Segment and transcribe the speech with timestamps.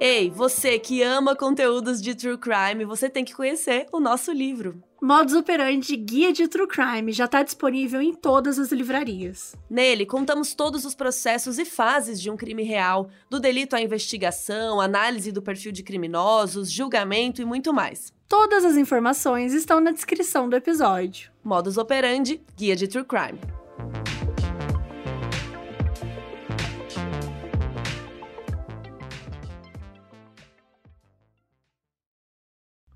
[0.00, 4.82] Ei, você que ama conteúdos de true crime, você tem que conhecer o nosso livro.
[5.00, 9.54] Modus Operandi Guia de True Crime já está disponível em todas as livrarias.
[9.68, 14.80] Nele, contamos todos os processos e fases de um crime real, do delito à investigação,
[14.80, 18.12] análise do perfil de criminosos, julgamento e muito mais.
[18.26, 21.30] Todas as informações estão na descrição do episódio.
[21.44, 23.63] Modus Operandi Guia de True Crime.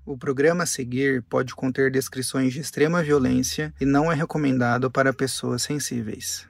[0.09, 5.13] O programa a seguir pode conter descrições de extrema violência e não é recomendado para
[5.13, 6.47] pessoas sensíveis.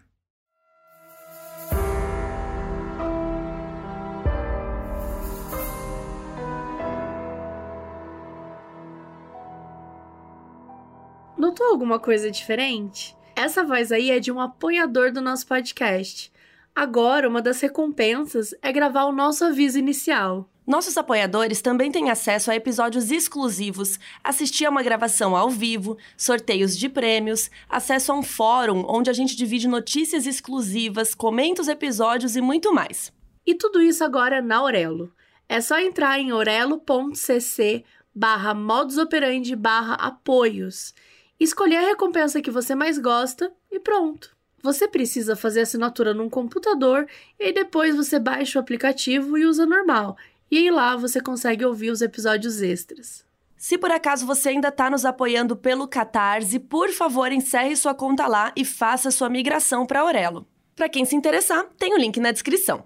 [11.37, 13.13] Notou alguma coisa diferente?
[13.35, 16.31] Essa voz aí é de um apoiador do nosso podcast.
[16.75, 20.49] Agora, uma das recompensas é gravar o nosso aviso inicial.
[20.69, 26.77] Nossos apoiadores também têm acesso a episódios exclusivos, assistir a uma gravação ao vivo, sorteios
[26.77, 32.35] de prêmios, acesso a um fórum onde a gente divide notícias exclusivas, comenta os episódios
[32.35, 33.11] e muito mais.
[33.43, 35.11] E tudo isso agora na Aurelo.
[35.49, 40.93] É só entrar em orelo.cc barra modusoperandi barra apoios,
[41.39, 44.37] escolher a recompensa que você mais gosta e pronto.
[44.61, 47.07] Você precisa fazer assinatura num computador
[47.39, 50.17] e depois você baixa o aplicativo e usa normal.
[50.51, 53.23] E aí lá você consegue ouvir os episódios extras.
[53.55, 58.25] Se por acaso você ainda está nos apoiando pelo Catarse, por favor encerre sua conta
[58.25, 60.47] lá e faça sua migração para Aurelo.
[60.75, 62.85] Para quem se interessar, tem o link na descrição.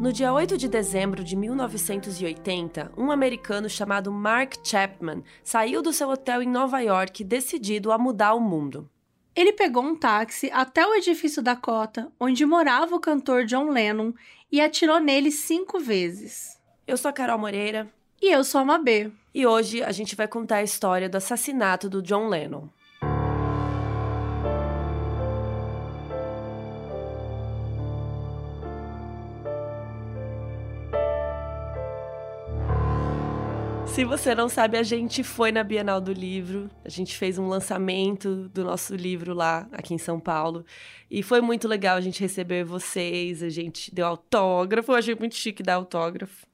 [0.00, 6.08] No dia 8 de dezembro de 1980, um americano chamado Mark Chapman saiu do seu
[6.08, 8.88] hotel em Nova York decidido a mudar o mundo.
[9.34, 14.12] Ele pegou um táxi até o edifício Dakota, onde morava o cantor John Lennon,
[14.52, 16.60] e atirou nele cinco vezes.
[16.86, 17.92] Eu sou a Carol Moreira.
[18.22, 19.10] E eu sou a Mabê.
[19.34, 22.68] E hoje a gente vai contar a história do assassinato do John Lennon.
[33.94, 36.70] Se você não sabe, a gente foi na Bienal do Livro.
[36.84, 40.64] A gente fez um lançamento do nosso livro lá, aqui em São Paulo.
[41.10, 41.96] E foi muito legal.
[41.96, 44.92] A gente recebeu vocês, a gente deu autógrafo.
[44.92, 46.46] Eu achei muito chique dar autógrafo.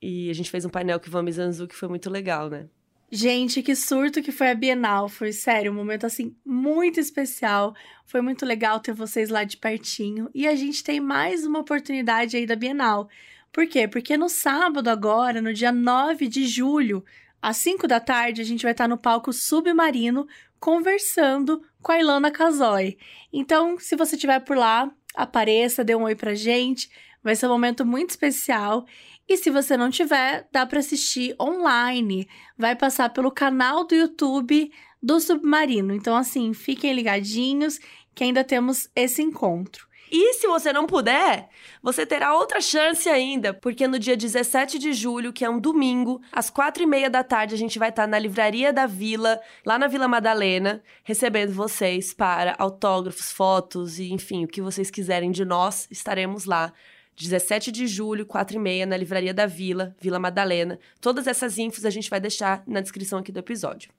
[0.00, 2.66] E a gente fez um painel com o Vami Zanzu, que foi muito legal, né?
[3.10, 5.08] Gente, que surto que foi a Bienal.
[5.08, 7.74] Foi sério, um momento assim muito especial.
[8.04, 10.30] Foi muito legal ter vocês lá de pertinho.
[10.34, 13.08] E a gente tem mais uma oportunidade aí da Bienal.
[13.52, 13.88] Por quê?
[13.88, 17.04] Porque no sábado agora, no dia 9 de julho,
[17.40, 20.26] às 5 da tarde, a gente vai estar no palco Submarino
[20.58, 22.98] conversando com a Ilana Casoy.
[23.32, 26.90] Então, se você estiver por lá, apareça, dê um oi pra gente.
[27.22, 28.86] Vai ser um momento muito especial.
[29.28, 32.28] E se você não tiver, dá para assistir online.
[32.56, 34.70] Vai passar pelo canal do YouTube
[35.02, 35.94] do Submarino.
[35.94, 37.78] Então, assim, fiquem ligadinhos
[38.14, 39.87] que ainda temos esse encontro.
[40.10, 41.48] E se você não puder,
[41.82, 46.20] você terá outra chance ainda, porque no dia 17 de julho, que é um domingo,
[46.32, 49.78] às quatro e meia da tarde, a gente vai estar na Livraria da Vila, lá
[49.78, 55.44] na Vila Madalena, recebendo vocês para autógrafos, fotos e, enfim, o que vocês quiserem de
[55.44, 56.72] nós, estaremos lá.
[57.16, 60.78] 17 de julho, 4 e meia, na Livraria da Vila, Vila Madalena.
[61.00, 63.90] Todas essas infos a gente vai deixar na descrição aqui do episódio.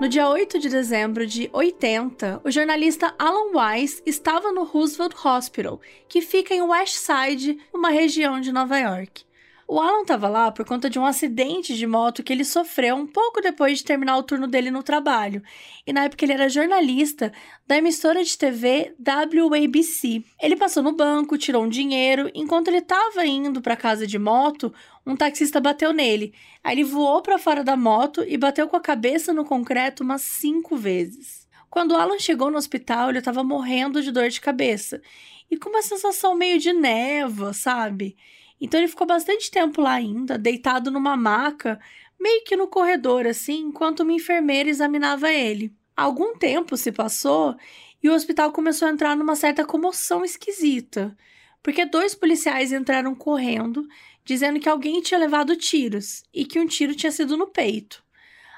[0.00, 5.78] No dia 8 de dezembro de 80, o jornalista Alan Weiss estava no Roosevelt Hospital,
[6.08, 9.24] que fica em West Side, uma região de Nova York.
[9.72, 13.06] O Alan estava lá por conta de um acidente de moto que ele sofreu um
[13.06, 15.40] pouco depois de terminar o turno dele no trabalho.
[15.86, 17.32] E na época ele era jornalista
[17.68, 20.24] da emissora de TV WABC.
[20.42, 22.28] Ele passou no banco, tirou um dinheiro.
[22.34, 24.74] Enquanto ele estava indo para casa de moto,
[25.06, 26.34] um taxista bateu nele.
[26.64, 30.22] Aí ele voou para fora da moto e bateu com a cabeça no concreto umas
[30.22, 31.46] cinco vezes.
[31.70, 35.00] Quando Alan chegou no hospital, ele estava morrendo de dor de cabeça
[35.48, 38.16] e com uma sensação meio de névoa, sabe?
[38.60, 41.80] Então ele ficou bastante tempo lá ainda, deitado numa maca,
[42.18, 45.72] meio que no corredor assim, enquanto uma enfermeira examinava ele.
[45.96, 47.56] Algum tempo se passou
[48.02, 51.16] e o hospital começou a entrar numa certa comoção esquisita,
[51.62, 53.86] porque dois policiais entraram correndo,
[54.24, 58.02] dizendo que alguém tinha levado tiros e que um tiro tinha sido no peito.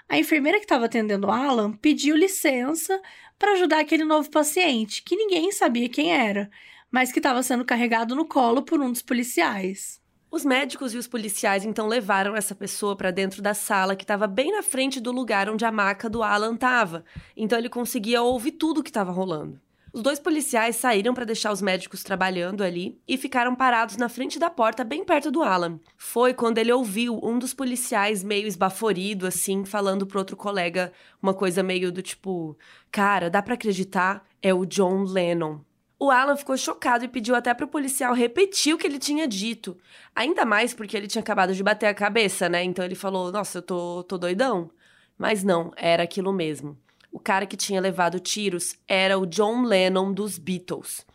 [0.08, 3.00] A enfermeira que estava atendendo Alan pediu licença
[3.38, 6.50] para ajudar aquele novo paciente, que ninguém sabia quem era,
[6.92, 10.00] mas que estava sendo carregado no colo por um dos policiais.
[10.30, 14.26] Os médicos e os policiais então levaram essa pessoa para dentro da sala que estava
[14.26, 17.04] bem na frente do lugar onde a maca do Alan estava.
[17.36, 19.60] Então ele conseguia ouvir tudo o que estava rolando.
[19.92, 24.38] Os dois policiais saíram para deixar os médicos trabalhando ali e ficaram parados na frente
[24.38, 25.78] da porta, bem perto do Alan.
[25.98, 30.90] Foi quando ele ouviu um dos policiais meio esbaforido, assim, falando pro outro colega
[31.22, 32.56] uma coisa meio do tipo:
[32.90, 34.26] Cara, dá para acreditar?
[34.40, 35.60] É o John Lennon.
[36.04, 39.78] O Alan ficou chocado e pediu até pro policial repetir o que ele tinha dito.
[40.16, 42.64] Ainda mais porque ele tinha acabado de bater a cabeça, né?
[42.64, 44.68] Então ele falou: Nossa, eu tô, tô doidão.
[45.16, 46.76] Mas não, era aquilo mesmo.
[47.12, 51.06] O cara que tinha levado tiros era o John Lennon dos Beatles.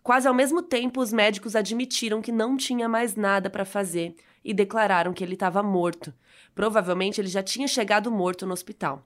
[0.00, 4.14] Quase ao mesmo tempo, os médicos admitiram que não tinha mais nada para fazer
[4.44, 6.14] e declararam que ele estava morto.
[6.54, 9.04] Provavelmente ele já tinha chegado morto no hospital.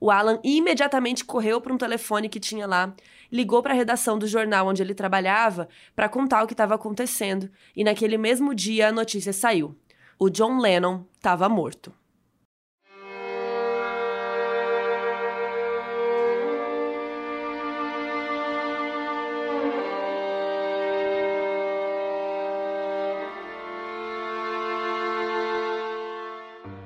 [0.00, 2.94] O Alan imediatamente correu para um telefone que tinha lá,
[3.32, 7.50] ligou para a redação do jornal onde ele trabalhava para contar o que estava acontecendo,
[7.74, 9.76] e naquele mesmo dia a notícia saiu.
[10.18, 11.92] O John Lennon estava morto.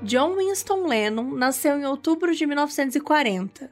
[0.03, 3.71] John Winston Lennon nasceu em outubro de 1940.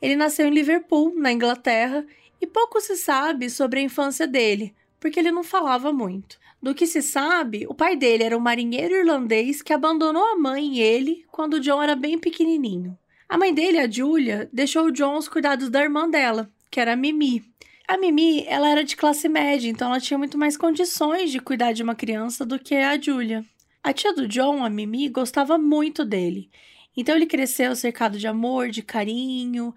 [0.00, 2.06] Ele nasceu em Liverpool, na Inglaterra,
[2.40, 6.38] e pouco se sabe sobre a infância dele, porque ele não falava muito.
[6.62, 10.74] Do que se sabe, o pai dele era um marinheiro irlandês que abandonou a mãe
[10.74, 12.96] e ele quando John era bem pequenininho.
[13.28, 16.92] A mãe dele, a Julia, deixou o John aos cuidados da irmã dela, que era
[16.92, 17.44] a Mimi.
[17.88, 21.72] A Mimi, ela era de classe média, então ela tinha muito mais condições de cuidar
[21.72, 23.44] de uma criança do que a Julia.
[23.86, 26.50] A tia do John, a Mimi, gostava muito dele.
[26.96, 29.72] Então ele cresceu cercado de amor, de carinho.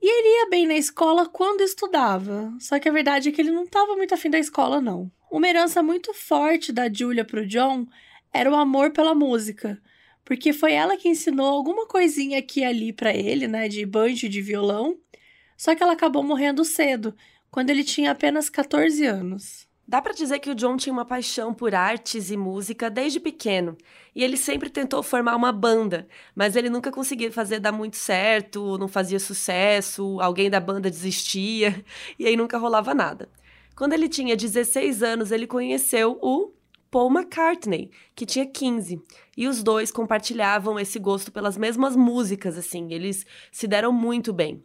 [0.00, 2.54] E ele ia bem na escola quando estudava.
[2.60, 5.10] Só que a verdade é que ele não estava muito afim da escola, não.
[5.28, 7.88] Uma herança muito forte da Julia para o John
[8.32, 9.82] era o amor pela música.
[10.24, 14.28] Porque foi ela que ensinou alguma coisinha aqui e ali para ele, né, de banjo
[14.28, 14.96] de violão.
[15.56, 17.16] Só que ela acabou morrendo cedo,
[17.50, 19.68] quando ele tinha apenas 14 anos.
[19.90, 23.76] Dá para dizer que o John tinha uma paixão por artes e música desde pequeno,
[24.14, 28.78] e ele sempre tentou formar uma banda, mas ele nunca conseguia fazer dar muito certo,
[28.78, 31.84] não fazia sucesso, alguém da banda desistia,
[32.16, 33.28] e aí nunca rolava nada.
[33.74, 36.52] Quando ele tinha 16 anos, ele conheceu o
[36.88, 39.02] Paul McCartney, que tinha 15,
[39.36, 44.62] e os dois compartilhavam esse gosto pelas mesmas músicas, assim, eles se deram muito bem.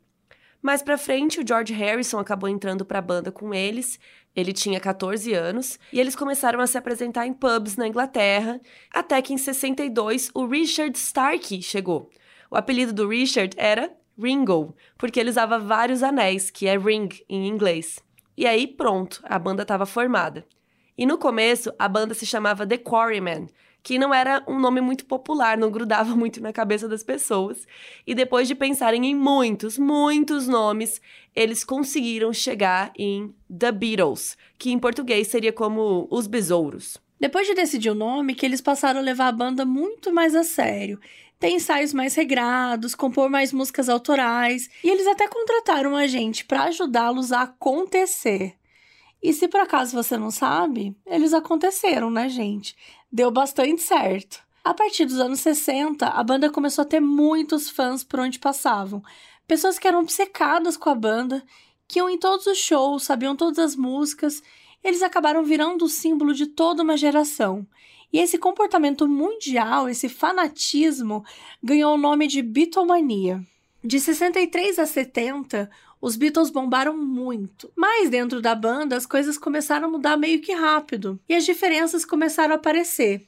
[0.66, 4.00] Mais pra frente, o George Harrison acabou entrando para a banda com eles.
[4.36, 8.60] Ele tinha 14 anos e eles começaram a se apresentar em pubs na Inglaterra,
[8.92, 12.10] até que em 62 o Richard Starkey chegou.
[12.52, 17.48] O apelido do Richard era Ringo, porque ele usava vários anéis, que é ring em
[17.48, 18.00] inglês.
[18.38, 20.46] E aí pronto, a banda estava formada.
[20.98, 23.48] E no começo, a banda se chamava The Quarrymen,
[23.86, 27.68] que não era um nome muito popular, não grudava muito na cabeça das pessoas.
[28.06, 31.00] E depois de pensarem em muitos, muitos nomes,
[31.36, 36.98] eles conseguiram chegar em The Beatles, que em português seria como Os Besouros.
[37.20, 40.44] Depois de decidir o nome, que eles passaram a levar a banda muito mais a
[40.44, 41.00] sério.
[41.40, 46.64] Tem ensaios mais regrados, compor mais músicas autorais, e eles até contrataram a gente para
[46.64, 48.56] ajudá-los a acontecer.
[49.22, 52.76] E se por acaso você não sabe, eles aconteceram, né, gente?
[53.16, 54.44] Deu bastante certo.
[54.62, 59.02] A partir dos anos 60, a banda começou a ter muitos fãs por onde passavam.
[59.48, 61.42] Pessoas que eram obcecadas com a banda,
[61.88, 64.44] que iam em todos os shows, sabiam todas as músicas.
[64.84, 67.66] Eles acabaram virando o símbolo de toda uma geração.
[68.12, 71.24] E esse comportamento mundial, esse fanatismo,
[71.64, 73.42] ganhou o nome de Beatlemania.
[73.82, 75.72] De 63 a 70,
[76.06, 80.54] os Beatles bombaram muito, mas dentro da banda as coisas começaram a mudar meio que
[80.54, 83.26] rápido e as diferenças começaram a aparecer,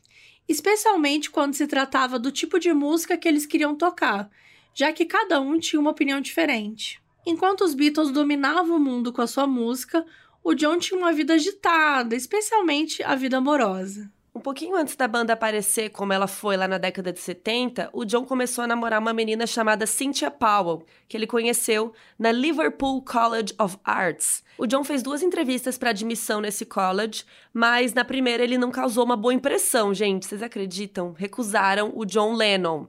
[0.47, 4.29] especialmente quando se tratava do tipo de música que eles queriam tocar,
[4.75, 7.01] já que cada um tinha uma opinião diferente.
[7.25, 10.05] Enquanto os Beatles dominavam o mundo com a sua música,
[10.43, 14.07] o John tinha uma vida agitada, especialmente a vida amorosa.
[14.37, 18.05] Um pouquinho antes da banda aparecer como ela foi lá na década de 70, o
[18.05, 23.55] John começou a namorar uma menina chamada Cynthia Powell, que ele conheceu na Liverpool College
[23.59, 24.43] of Arts.
[24.55, 29.03] O John fez duas entrevistas para admissão nesse college, mas na primeira ele não causou
[29.03, 30.27] uma boa impressão, gente.
[30.27, 31.13] Vocês acreditam?
[31.17, 32.85] Recusaram o John Lennon.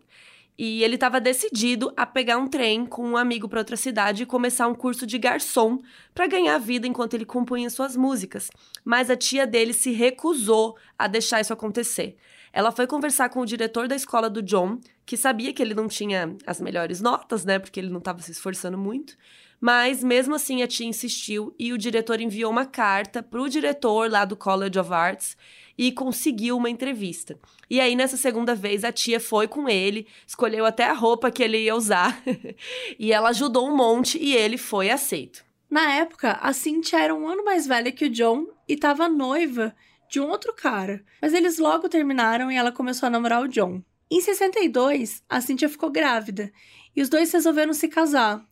[0.59, 4.27] E ele estava decidido a pegar um trem com um amigo para outra cidade e
[4.27, 5.79] começar um curso de garçom
[6.13, 8.51] para ganhar vida enquanto ele compunha suas músicas.
[8.85, 12.17] Mas a tia dele se recusou a deixar isso acontecer.
[12.53, 15.87] ela foi conversar com o diretor da escola do John, que sabia que ele não
[15.87, 17.59] tinha as melhores notas, né?
[17.59, 19.17] Porque ele não estava se esforçando muito.
[19.61, 24.11] Mas mesmo assim a tia insistiu e o diretor enviou uma carta para o diretor
[24.11, 25.37] lá do College of Arts
[25.79, 27.39] e conseguiu uma entrevista.
[27.71, 31.43] E aí, nessa segunda vez, a tia foi com ele, escolheu até a roupa que
[31.43, 32.21] ele ia usar,
[32.99, 35.45] e ela ajudou um monte e ele foi aceito.
[35.71, 39.75] Na época, a Cynthia era um ano mais velha que o John e estava noiva
[40.11, 43.83] de um outro cara, mas eles logo terminaram e ela começou a namorar o John.
[44.11, 46.51] Em 62, a Cynthia ficou grávida
[46.97, 48.43] e os dois resolveram se casar.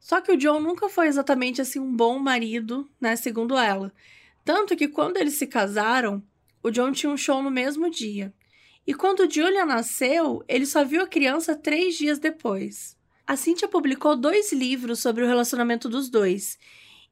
[0.00, 3.92] Só que o John nunca foi exatamente assim um bom marido, né, segundo ela.
[4.44, 6.22] Tanto que quando eles se casaram,
[6.66, 8.34] o John tinha um show no mesmo dia.
[8.84, 12.96] E quando Julia nasceu, ele só viu a criança três dias depois.
[13.24, 16.58] A Cynthia publicou dois livros sobre o relacionamento dos dois.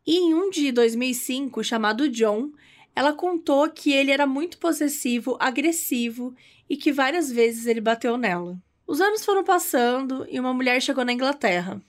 [0.04, 2.50] E em um de 2005, chamado John,
[2.96, 6.34] ela contou que ele era muito possessivo, agressivo
[6.68, 8.60] e que várias vezes ele bateu nela.
[8.84, 11.80] Os anos foram passando e uma mulher chegou na Inglaterra.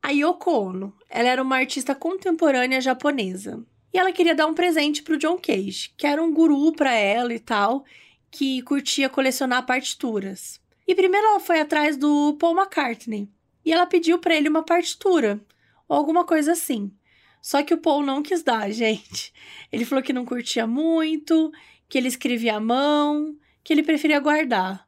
[0.00, 0.96] A Yoko Ono.
[1.10, 3.66] Ela era uma artista contemporânea japonesa.
[3.92, 7.32] E ela queria dar um presente pro John Cage, que era um guru para ela
[7.32, 7.84] e tal,
[8.30, 10.60] que curtia colecionar partituras.
[10.86, 13.28] E primeiro ela foi atrás do Paul McCartney,
[13.64, 15.40] e ela pediu para ele uma partitura,
[15.88, 16.92] ou alguma coisa assim.
[17.40, 19.32] Só que o Paul não quis dar, gente.
[19.72, 21.50] Ele falou que não curtia muito,
[21.88, 24.86] que ele escrevia à mão, que ele preferia guardar.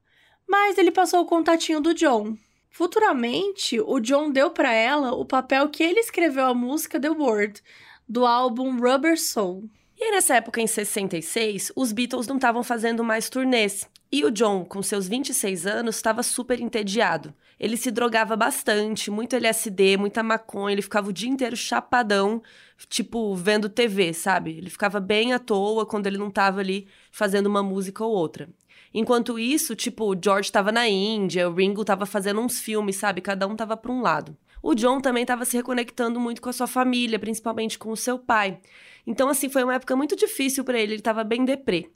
[0.48, 2.36] Mas ele passou o contatinho do John.
[2.70, 7.62] Futuramente, o John deu para ela o papel que ele escreveu a música The Word,
[8.10, 9.70] do álbum Rubber Soul.
[9.96, 13.88] E aí, nessa época, em 66, os Beatles não estavam fazendo mais turnês.
[14.10, 17.32] E o John, com seus 26 anos, estava super entediado.
[17.58, 22.42] Ele se drogava bastante, muito LSD, muita maconha, ele ficava o dia inteiro chapadão,
[22.88, 24.58] tipo, vendo TV, sabe?
[24.58, 28.48] Ele ficava bem à toa quando ele não estava ali fazendo uma música ou outra.
[28.92, 33.20] Enquanto isso, tipo, o George estava na Índia, o Ringo estava fazendo uns filmes, sabe?
[33.20, 34.36] Cada um estava para um lado.
[34.62, 38.18] O John também estava se reconectando muito com a sua família, principalmente com o seu
[38.18, 38.60] pai.
[39.06, 41.90] Então, assim, foi uma época muito difícil para ele, ele estava bem deprê.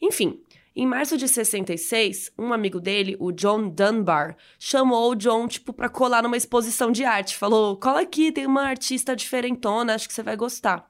[0.00, 0.40] Enfim,
[0.76, 5.88] em março de 66, um amigo dele, o John Dunbar, chamou o John, tipo, para
[5.88, 7.36] colar numa exposição de arte.
[7.36, 10.88] Falou: cola aqui, tem uma artista diferentona, acho que você vai gostar.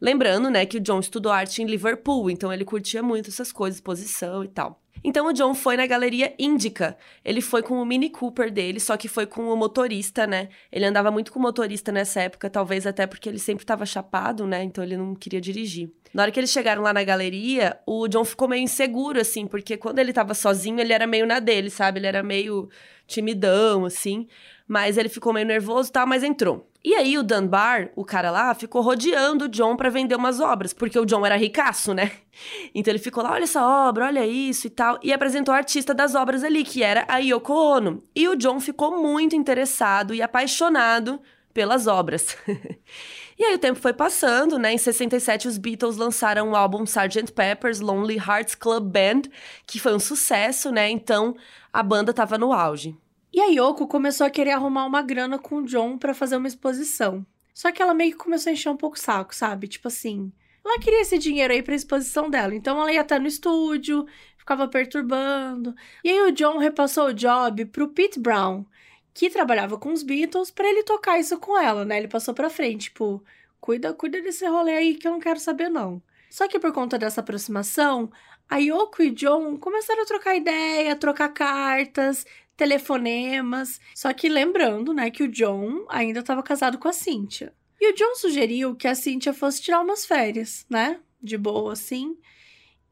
[0.00, 3.76] Lembrando, né, que o John estudou arte em Liverpool, então ele curtia muito essas coisas,
[3.76, 4.80] exposição e tal.
[5.04, 6.96] Então o John foi na galeria Índica.
[7.24, 10.48] Ele foi com o Mini Cooper dele, só que foi com o motorista, né?
[10.72, 14.46] Ele andava muito com o motorista nessa época, talvez até porque ele sempre estava chapado,
[14.46, 14.64] né?
[14.64, 15.90] Então ele não queria dirigir.
[16.12, 19.76] Na hora que eles chegaram lá na galeria, o John ficou meio inseguro, assim, porque
[19.76, 22.00] quando ele tava sozinho, ele era meio na dele, sabe?
[22.00, 22.68] Ele era meio
[23.06, 24.26] timidão, assim.
[24.66, 26.68] Mas ele ficou meio nervoso e tal, mas entrou.
[26.86, 30.72] E aí o Dunbar, o cara lá, ficou rodeando o John para vender umas obras,
[30.72, 32.12] porque o John era ricaço, né?
[32.72, 35.94] Então ele ficou lá, olha essa obra, olha isso e tal, e apresentou a artista
[35.94, 38.04] das obras ali, que era a Yoko Ono.
[38.14, 41.18] E o John ficou muito interessado e apaixonado
[41.52, 42.36] pelas obras.
[43.36, 44.74] e aí o tempo foi passando, né?
[44.74, 47.32] Em 67 os Beatles lançaram o álbum Sgt.
[47.32, 49.22] Pepper's Lonely Hearts Club Band,
[49.66, 50.88] que foi um sucesso, né?
[50.90, 51.34] Então
[51.72, 52.96] a banda tava no auge.
[53.36, 56.48] E a Yoko começou a querer arrumar uma grana com o John para fazer uma
[56.48, 57.24] exposição.
[57.52, 59.68] Só que ela meio que começou a encher um pouco o saco, sabe?
[59.68, 60.32] Tipo assim,
[60.64, 62.54] ela queria esse dinheiro aí pra exposição dela.
[62.54, 64.06] Então ela ia até no estúdio,
[64.38, 65.74] ficava perturbando.
[66.02, 68.64] E aí o John repassou o job pro Pete Brown,
[69.12, 71.98] que trabalhava com os Beatles, para ele tocar isso com ela, né?
[71.98, 73.22] Ele passou pra frente, tipo,
[73.60, 76.02] cuida, cuida desse rolê aí que eu não quero saber não.
[76.30, 78.10] Só que por conta dessa aproximação,
[78.48, 82.24] a Yoko e John começaram a trocar ideia, trocar cartas,
[82.56, 83.80] telefonemas.
[83.94, 87.52] Só que lembrando, né, que o John ainda estava casado com a Cynthia.
[87.80, 90.98] E o John sugeriu que a Cynthia fosse tirar umas férias, né?
[91.22, 92.16] De boa, assim.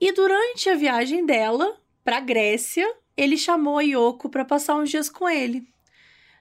[0.01, 5.09] E durante a viagem dela para Grécia, ele chamou a Yoko para passar uns dias
[5.09, 5.67] com ele.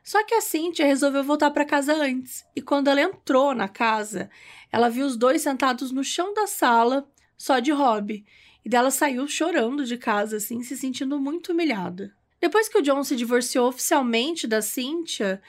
[0.04, 4.30] Só que a Cynthia resolveu voltar para casa antes, e quando ela entrou na casa,
[4.70, 8.26] ela viu os dois sentados no chão da sala, só de hobby,
[8.66, 12.14] e dela saiu chorando de casa, assim, se sentindo muito humilhada.
[12.44, 15.42] Depois que o John se divorciou oficialmente da Cynthia,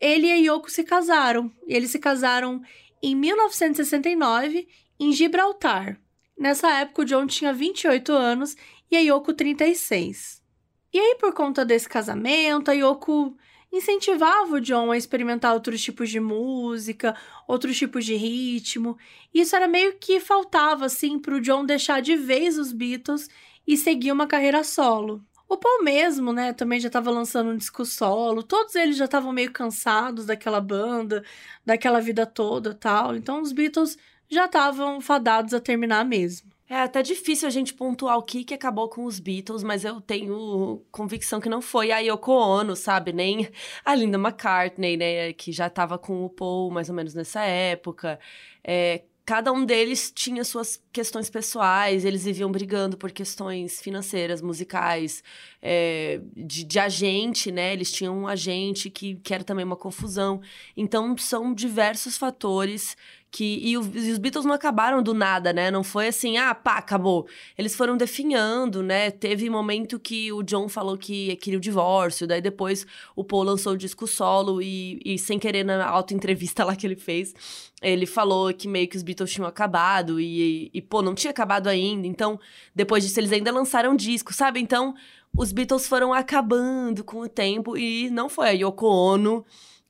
[0.00, 1.52] ele e a Yoko se casaram.
[1.66, 2.62] E eles se casaram
[3.02, 4.66] em 1969
[4.98, 6.00] em Gibraltar.
[6.38, 8.56] Nessa época, o John tinha 28 anos
[8.90, 10.42] e a Yoko 36.
[10.90, 13.36] E aí, por conta desse casamento, a Yoko
[13.70, 17.14] incentivava o John a experimentar outros tipos de música,
[17.46, 18.96] outros tipos de ritmo.
[19.34, 23.28] Isso era meio que faltava, assim, para o John deixar de vez os Beatles
[23.66, 25.22] e seguir uma carreira solo.
[25.48, 28.42] O Paul mesmo, né, também já estava lançando um disco solo.
[28.42, 31.24] Todos eles já estavam meio cansados daquela banda,
[31.64, 33.16] daquela vida toda, tal.
[33.16, 33.96] Então os Beatles
[34.28, 36.50] já estavam fadados a terminar mesmo.
[36.68, 40.02] É até difícil a gente pontuar o que, que acabou com os Beatles, mas eu
[40.02, 43.10] tenho convicção que não foi a Yoko Ono, sabe?
[43.10, 43.48] Nem
[43.82, 45.32] a Linda McCartney, né?
[45.32, 48.20] Que já estava com o Paul mais ou menos nessa época.
[48.62, 55.22] É, cada um deles tinha suas questões pessoais, eles viviam brigando por questões financeiras, musicais,
[55.60, 57.74] é, de, de, agente, né?
[57.74, 60.40] Eles tinham um agente que, que era também uma confusão.
[60.74, 62.96] Então, são diversos fatores
[63.30, 65.70] que e, o, e, os Beatles não acabaram do nada, né?
[65.70, 67.26] Não foi assim, ah, pá, acabou.
[67.56, 69.10] Eles foram definhando, né?
[69.10, 73.74] Teve momento que o John falou que queria o divórcio, daí depois o Paul lançou
[73.74, 77.34] o disco solo e, e sem querer na auto-entrevista lá que ele fez,
[77.82, 81.68] ele falou que meio que os Beatles tinham acabado e, e, pô, não tinha acabado
[81.68, 82.06] ainda.
[82.06, 82.40] Então,
[82.74, 84.58] depois disso, eles ainda lançaram disco, sabe?
[84.58, 84.94] Então,
[85.36, 89.44] os Beatles foram acabando com o tempo e não foi a Yoko Ono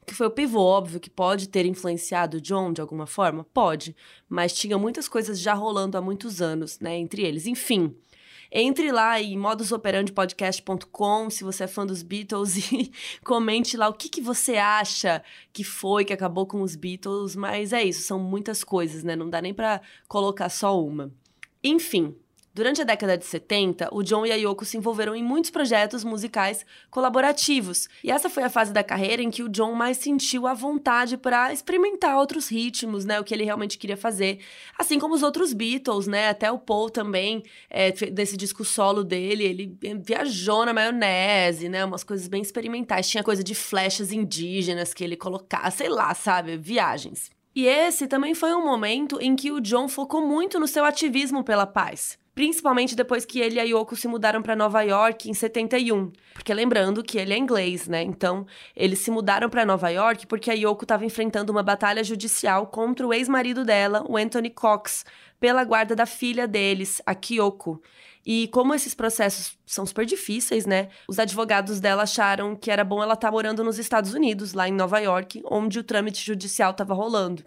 [0.09, 3.45] que foi o pivô, óbvio, que pode ter influenciado John de alguma forma?
[3.45, 3.95] Pode.
[4.29, 7.47] Mas tinha muitas coisas já rolando há muitos anos, né, entre eles.
[7.47, 7.95] Enfim.
[8.50, 12.91] Entre lá em modusoperandepodcast.com, se você é fã dos Beatles, e
[13.23, 15.23] comente lá o que, que você acha
[15.53, 17.37] que foi que acabou com os Beatles.
[17.37, 19.15] Mas é isso, são muitas coisas, né?
[19.15, 21.12] Não dá nem para colocar só uma.
[21.62, 22.17] Enfim,
[22.59, 26.03] Durante a década de 70, o John e a Yoko se envolveram em muitos projetos
[26.03, 27.88] musicais colaborativos.
[28.03, 31.17] E essa foi a fase da carreira em que o John mais sentiu a vontade
[31.17, 33.21] para experimentar outros ritmos, né?
[33.21, 34.41] O que ele realmente queria fazer.
[34.77, 36.31] Assim como os outros Beatles, né?
[36.31, 41.85] Até o Paul também, é, desse disco solo dele, ele viajou na maionese, né?
[41.85, 43.09] Umas coisas bem experimentais.
[43.09, 46.57] Tinha coisa de flechas indígenas que ele colocava, sei lá, sabe?
[46.57, 47.31] Viagens.
[47.55, 51.45] E esse também foi um momento em que o John focou muito no seu ativismo
[51.45, 55.35] pela paz principalmente depois que ele e a Yoko se mudaram para Nova York em
[55.35, 56.12] 71.
[56.33, 58.00] Porque lembrando que ele é inglês, né?
[58.00, 62.68] Então, eles se mudaram para Nova York porque a Yoko estava enfrentando uma batalha judicial
[62.68, 65.04] contra o ex-marido dela, o Anthony Cox,
[65.40, 67.83] pela guarda da filha deles, a Kyoko.
[68.25, 70.90] E como esses processos são super difíceis, né?
[71.09, 74.68] Os advogados dela acharam que era bom ela estar tá morando nos Estados Unidos, lá
[74.68, 77.42] em Nova York, onde o trâmite judicial estava rolando.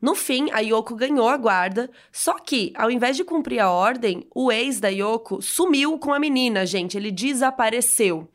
[0.00, 4.24] No fim, a Yoko ganhou a guarda, só que, ao invés de cumprir a ordem,
[4.32, 6.96] o ex da Yoko sumiu com a menina, gente.
[6.96, 8.28] Ele desapareceu.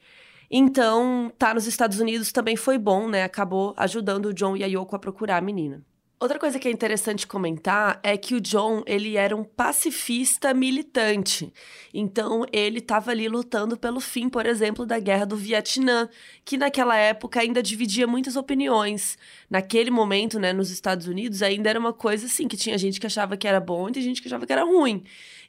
[0.51, 3.23] Então, tá nos Estados Unidos também foi bom, né?
[3.23, 5.83] Acabou ajudando o John e a Yoko a procurar a menina.
[6.23, 11.51] Outra coisa que é interessante comentar é que o John, ele era um pacifista militante.
[11.93, 16.07] Então, ele estava ali lutando pelo fim, por exemplo, da Guerra do Vietnã,
[16.45, 19.17] que naquela época ainda dividia muitas opiniões.
[19.49, 23.05] Naquele momento, né, nos Estados Unidos, ainda era uma coisa assim, que tinha gente que
[23.05, 25.03] achava que era bom e tinha gente que achava que era ruim.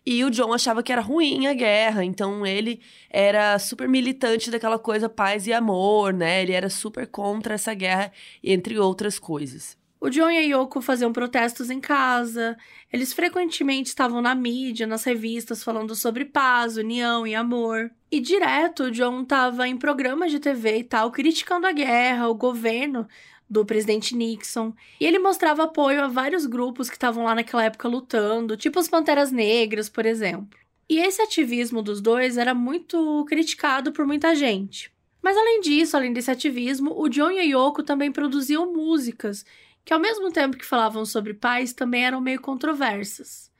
[0.04, 4.80] E o John achava que era ruim a guerra, então ele era super militante daquela
[4.80, 6.42] coisa paz e amor, né?
[6.42, 8.10] Ele era super contra essa guerra,
[8.42, 9.83] entre outras coisas.
[10.04, 12.58] O John e a Yoko faziam protestos em casa,
[12.92, 17.90] eles frequentemente estavam na mídia, nas revistas, falando sobre paz, união e amor.
[18.12, 22.34] E direto o John estava em programas de TV e tal, criticando a guerra, o
[22.34, 23.08] governo
[23.48, 24.74] do presidente Nixon.
[25.00, 28.88] E ele mostrava apoio a vários grupos que estavam lá naquela época lutando, tipo os
[28.88, 30.58] Panteras Negras, por exemplo.
[30.86, 34.92] E esse ativismo dos dois era muito criticado por muita gente.
[35.22, 39.46] Mas além disso, além desse ativismo, o John e a Yoko também produziam músicas
[39.84, 43.50] que ao mesmo tempo que falavam sobre paz, também eram meio controversas.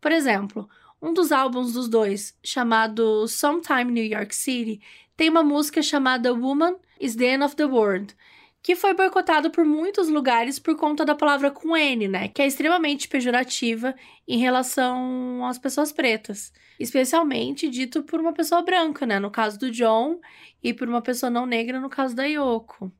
[0.00, 0.68] Por exemplo,
[1.00, 4.80] um dos álbuns dos dois, chamado Sometime New York City,
[5.16, 8.16] tem uma música chamada Woman is the End of the World,
[8.62, 12.28] que foi boicotado por muitos lugares por conta da palavra com N, né?
[12.28, 13.94] Que é extremamente pejorativa
[14.26, 16.50] em relação às pessoas pretas.
[16.80, 19.18] Especialmente dito por uma pessoa branca, né?
[19.18, 20.18] No caso do John,
[20.62, 22.90] e por uma pessoa não negra, no caso da Yoko.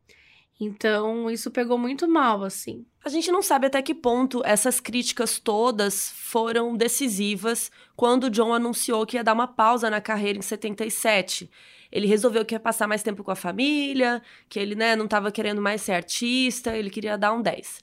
[0.60, 2.86] Então, isso pegou muito mal, assim.
[3.04, 9.04] A gente não sabe até que ponto essas críticas todas foram decisivas quando John anunciou
[9.04, 11.50] que ia dar uma pausa na carreira em 77.
[11.92, 15.30] Ele resolveu que ia passar mais tempo com a família, que ele né, não estava
[15.30, 17.82] querendo mais ser artista, ele queria dar um 10.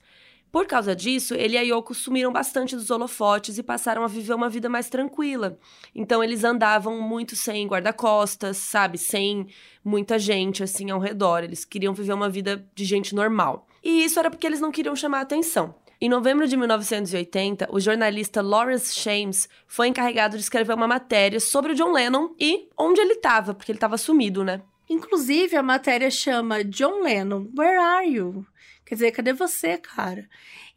[0.52, 4.34] Por causa disso, ele e a Yoko sumiram bastante dos holofotes e passaram a viver
[4.34, 5.58] uma vida mais tranquila.
[5.94, 9.46] Então eles andavam muito sem guarda-costas, sabe, sem
[9.82, 11.42] muita gente assim ao redor.
[11.42, 13.66] Eles queriam viver uma vida de gente normal.
[13.82, 15.74] E isso era porque eles não queriam chamar atenção.
[15.98, 21.72] Em novembro de 1980, o jornalista Lawrence Shames foi encarregado de escrever uma matéria sobre
[21.72, 24.60] o John Lennon e onde ele estava, porque ele estava sumido, né?
[24.90, 28.44] Inclusive, a matéria chama John Lennon, Where Are You?
[28.92, 30.28] Quer dizer, cadê você, cara?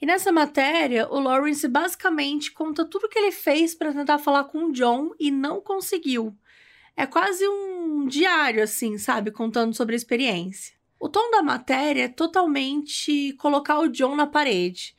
[0.02, 4.68] E nessa matéria, o Lawrence basicamente conta tudo que ele fez para tentar falar com
[4.68, 6.34] o John e não conseguiu.
[6.96, 9.32] É quase um diário, assim, sabe?
[9.32, 10.78] Contando sobre a experiência.
[10.98, 14.96] O tom da matéria é totalmente colocar o John na parede.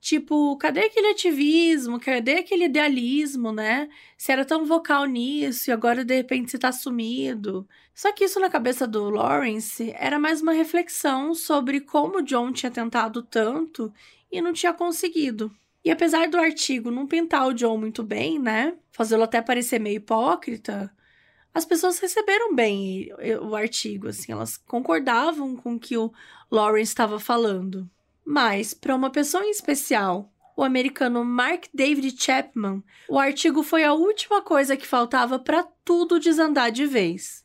[0.00, 2.00] Tipo, cadê aquele ativismo?
[2.00, 3.88] Cadê aquele idealismo, né?
[4.16, 7.68] Se era tão vocal nisso e agora de repente você tá sumido.
[7.94, 12.70] Só que isso na cabeça do Lawrence era mais uma reflexão sobre como John tinha
[12.70, 13.92] tentado tanto
[14.32, 15.54] e não tinha conseguido.
[15.84, 18.74] E apesar do artigo não pintar o John muito bem, né?
[18.92, 20.90] Fazê-lo até parecer meio hipócrita,
[21.52, 23.10] as pessoas receberam bem
[23.42, 26.12] o artigo, assim, elas concordavam com o que o
[26.50, 27.90] Lawrence estava falando.
[28.24, 33.94] Mas, para uma pessoa em especial, o americano Mark David Chapman, o artigo foi a
[33.94, 37.44] última coisa que faltava para tudo desandar de vez.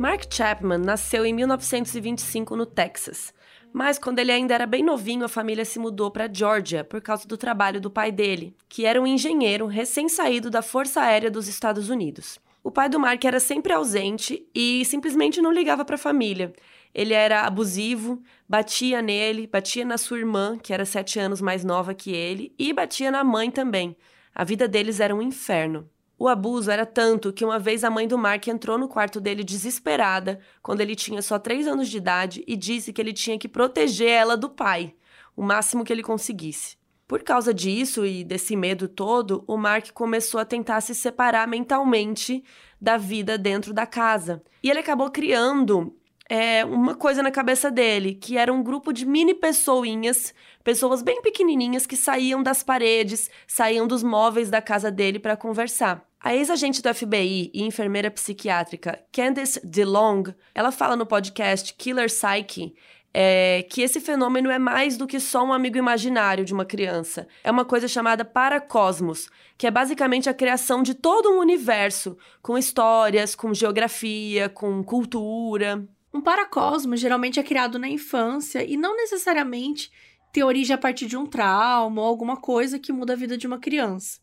[0.00, 3.34] Mark Chapman nasceu em 1925 no Texas.
[3.72, 7.26] Mas quando ele ainda era bem novinho, a família se mudou para Georgia por causa
[7.26, 11.88] do trabalho do pai dele, que era um engenheiro recém-saído da Força Aérea dos Estados
[11.88, 12.38] Unidos.
[12.62, 16.52] O pai do Mark era sempre ausente e simplesmente não ligava para a família.
[16.92, 21.94] Ele era abusivo, batia nele, batia na sua irmã, que era sete anos mais nova
[21.94, 23.96] que ele, e batia na mãe também.
[24.34, 25.88] A vida deles era um inferno.
[26.22, 29.42] O abuso era tanto que uma vez a mãe do Mark entrou no quarto dele
[29.42, 33.48] desesperada, quando ele tinha só três anos de idade, e disse que ele tinha que
[33.48, 34.94] proteger ela do pai,
[35.34, 36.76] o máximo que ele conseguisse.
[37.08, 42.44] Por causa disso e desse medo todo, o Mark começou a tentar se separar mentalmente
[42.78, 44.42] da vida dentro da casa.
[44.62, 45.96] E ele acabou criando
[46.30, 51.20] é, uma coisa na cabeça dele, que era um grupo de mini pessoinhas, pessoas bem
[51.20, 56.08] pequenininhas que saíam das paredes, saíam dos móveis da casa dele para conversar.
[56.20, 62.76] A ex-agente do FBI e enfermeira psiquiátrica Candice DeLong, ela fala no podcast Killer Psyche
[63.12, 67.26] é, que esse fenômeno é mais do que só um amigo imaginário de uma criança.
[67.42, 72.56] É uma coisa chamada paracosmos, que é basicamente a criação de todo um universo, com
[72.56, 75.84] histórias, com geografia, com cultura.
[76.12, 79.90] Um paracosmos geralmente é criado na infância e não necessariamente
[80.32, 83.46] tem origem a partir de um trauma ou alguma coisa que muda a vida de
[83.46, 84.20] uma criança.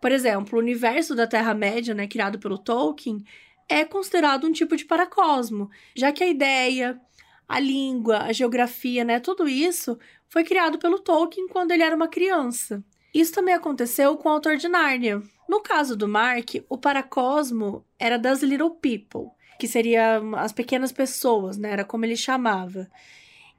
[0.00, 3.24] Por exemplo, o universo da Terra-média, né, criado pelo Tolkien,
[3.68, 7.00] é considerado um tipo de paracosmo, já que a ideia,
[7.48, 12.08] a língua, a geografia, né, tudo isso foi criado pelo Tolkien quando ele era uma
[12.08, 12.82] criança.
[13.14, 15.22] Isso também aconteceu com o autor de Nárnia.
[15.48, 19.30] No caso do Mark, o paracosmo era das Little People,
[19.62, 22.90] que seria as pequenas pessoas, né, era como ele chamava.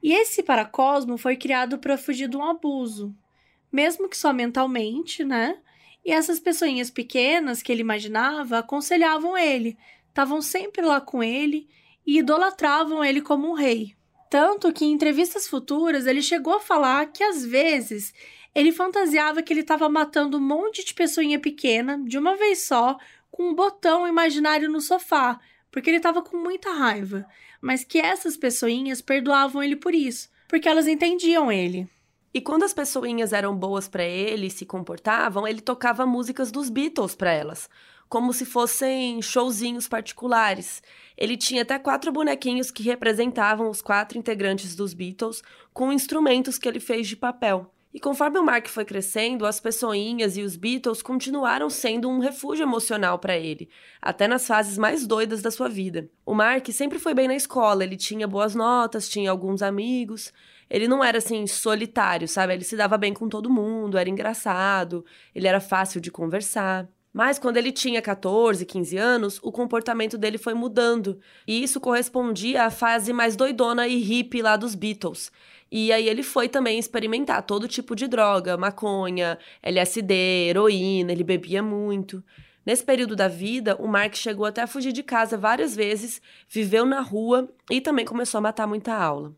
[0.02, 3.16] E esse paracosmo foi criado para fugir de um abuso,
[3.72, 5.56] mesmo que só mentalmente, né?
[6.04, 9.78] E essas pessoinhas pequenas que ele imaginava aconselhavam ele,
[10.10, 11.66] estavam sempre lá com ele
[12.06, 13.96] e idolatravam ele como um rei.
[14.28, 18.12] Tanto que em entrevistas futuras ele chegou a falar que às vezes
[18.54, 22.98] ele fantasiava que ele estava matando um monte de pessoinha pequena de uma vez só
[23.30, 25.40] com um botão imaginário no sofá,
[25.74, 27.26] porque ele estava com muita raiva,
[27.60, 31.90] mas que essas pessoinhas perdoavam ele por isso, porque elas entendiam ele.
[32.32, 36.70] E quando as pessoinhas eram boas para ele e se comportavam, ele tocava músicas dos
[36.70, 37.68] Beatles para elas,
[38.08, 40.80] como se fossem showzinhos particulares.
[41.18, 46.68] Ele tinha até quatro bonequinhos que representavam os quatro integrantes dos Beatles, com instrumentos que
[46.68, 47.74] ele fez de papel.
[47.94, 52.64] E conforme o Mark foi crescendo, as pessoinhas e os Beatles continuaram sendo um refúgio
[52.64, 53.68] emocional para ele,
[54.02, 56.10] até nas fases mais doidas da sua vida.
[56.26, 60.32] O Mark sempre foi bem na escola, ele tinha boas notas, tinha alguns amigos,
[60.68, 62.54] ele não era assim solitário, sabe?
[62.54, 66.88] Ele se dava bem com todo mundo, era engraçado, ele era fácil de conversar.
[67.14, 71.20] Mas quando ele tinha 14, 15 anos, o comportamento dele foi mudando.
[71.46, 75.30] E isso correspondia à fase mais doidona e hippie lá dos Beatles.
[75.76, 80.14] E aí ele foi também experimentar todo tipo de droga, maconha, LSD,
[80.50, 82.22] heroína, ele bebia muito.
[82.64, 86.86] Nesse período da vida, o Mark chegou até a fugir de casa várias vezes, viveu
[86.86, 89.34] na rua e também começou a matar muita aula.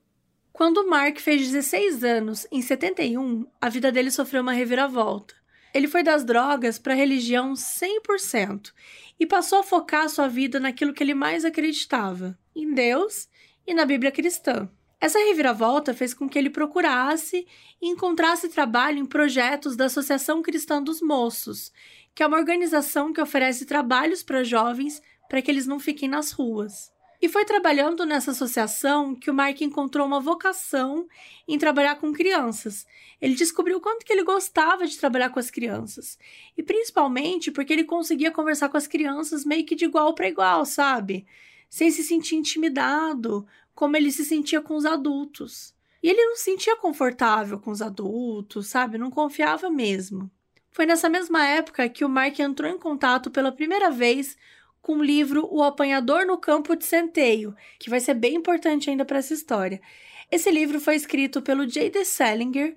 [0.52, 5.34] Quando Mark fez 16 anos, em 71, a vida dele sofreu uma reviravolta.
[5.72, 8.74] Ele foi das drogas para a religião 100%
[9.18, 13.26] e passou a focar sua vida naquilo que ele mais acreditava, em Deus
[13.66, 14.68] e na Bíblia cristã.
[15.00, 17.46] Essa reviravolta fez com que ele procurasse
[17.80, 21.70] e encontrasse trabalho em projetos da Associação Cristã dos Moços,
[22.14, 26.32] que é uma organização que oferece trabalhos para jovens para que eles não fiquem nas
[26.32, 26.90] ruas.
[27.20, 31.06] E foi trabalhando nessa associação que o Mark encontrou uma vocação
[31.48, 32.86] em trabalhar com crianças.
[33.20, 36.18] Ele descobriu quanto que ele gostava de trabalhar com as crianças.
[36.56, 40.66] E principalmente porque ele conseguia conversar com as crianças meio que de igual para igual,
[40.66, 41.26] sabe?
[41.70, 45.72] Sem se sentir intimidado, como ele se sentia com os adultos.
[46.02, 48.96] E ele não se sentia confortável com os adultos, sabe?
[48.96, 50.30] Não confiava mesmo.
[50.72, 54.36] Foi nessa mesma época que o Mark entrou em contato pela primeira vez
[54.80, 59.04] com o livro O Apanhador no Campo de Centeio, que vai ser bem importante ainda
[59.04, 59.80] para essa história.
[60.30, 62.04] Esse livro foi escrito pelo J.D.
[62.04, 62.74] Salinger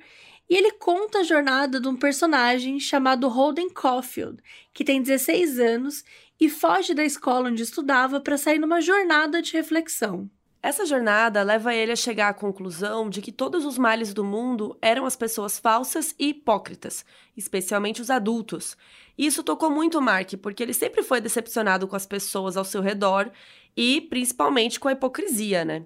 [0.49, 4.41] e ele conta a jornada de um personagem chamado Holden Caulfield,
[4.73, 6.03] que tem 16 anos
[6.39, 10.29] e foge da escola onde estudava para sair numa jornada de reflexão.
[10.61, 14.77] Essa jornada leva ele a chegar à conclusão de que todos os males do mundo
[14.81, 18.75] eram as pessoas falsas e hipócritas, especialmente os adultos.
[19.17, 22.65] E isso tocou muito o Mark, porque ele sempre foi decepcionado com as pessoas ao
[22.65, 23.31] seu redor
[23.75, 25.85] e principalmente com a hipocrisia, né?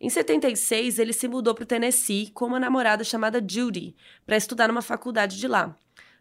[0.00, 3.94] Em 76, ele se mudou para o Tennessee com uma namorada chamada Judy,
[4.26, 5.76] para estudar numa faculdade de lá.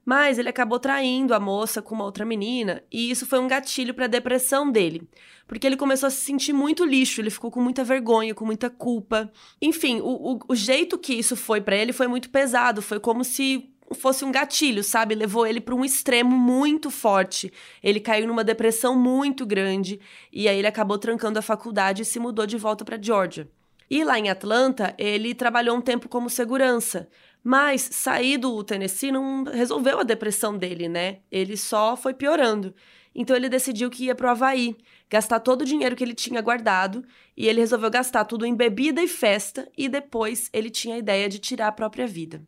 [0.07, 3.93] Mas ele acabou traindo a moça com uma outra menina, e isso foi um gatilho
[3.93, 5.05] para a depressão dele,
[5.45, 8.69] porque ele começou a se sentir muito lixo, ele ficou com muita vergonha, com muita
[8.69, 9.29] culpa.
[9.61, 13.25] Enfim, o, o, o jeito que isso foi para ele foi muito pesado, foi como
[13.25, 15.13] se fosse um gatilho, sabe?
[15.13, 17.51] Levou ele para um extremo muito forte.
[17.83, 19.99] Ele caiu numa depressão muito grande
[20.31, 23.49] e aí ele acabou trancando a faculdade e se mudou de volta para Georgia.
[23.89, 27.09] E lá em Atlanta, ele trabalhou um tempo como segurança.
[27.43, 31.19] Mas sair do Tennessee não resolveu a depressão dele, né?
[31.31, 32.73] Ele só foi piorando.
[33.15, 34.75] Então ele decidiu que ia pro Havaí,
[35.09, 37.03] gastar todo o dinheiro que ele tinha guardado,
[37.35, 41.27] e ele resolveu gastar tudo em bebida e festa, e depois ele tinha a ideia
[41.27, 42.41] de tirar a própria vida.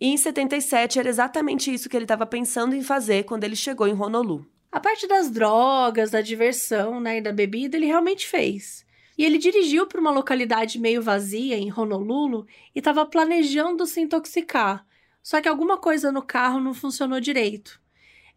[0.00, 3.88] E em 77 era exatamente isso que ele estava pensando em fazer quando ele chegou
[3.88, 4.46] em Honolulu.
[4.70, 8.85] A parte das drogas, da diversão né, e da bebida, ele realmente fez.
[9.16, 14.86] E ele dirigiu para uma localidade meio vazia em Honolulu e estava planejando se intoxicar,
[15.22, 17.80] só que alguma coisa no carro não funcionou direito.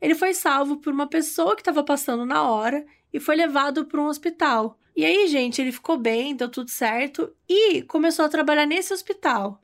[0.02, 4.02] Ele foi salvo por uma pessoa que estava passando na hora e foi levado para
[4.02, 4.80] um hospital.
[4.96, 9.62] E aí, gente, ele ficou bem, deu tudo certo e começou a trabalhar nesse hospital.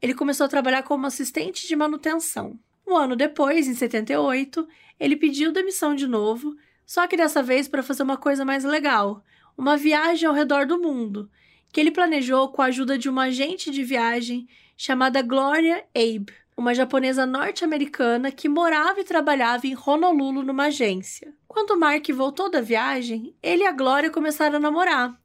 [0.00, 2.58] Ele começou a trabalhar como assistente de manutenção.
[2.86, 4.66] Um ano depois, em 78,
[5.00, 6.54] ele pediu demissão de novo,
[6.86, 9.22] só que dessa vez para fazer uma coisa mais legal
[9.58, 11.28] uma viagem ao redor do mundo,
[11.72, 16.72] que ele planejou com a ajuda de uma agente de viagem chamada Gloria Abe, uma
[16.72, 21.34] japonesa norte-americana que morava e trabalhava em Honolulu numa agência.
[21.48, 25.20] Quando Mark voltou da viagem, ele e a Gloria começaram a namorar,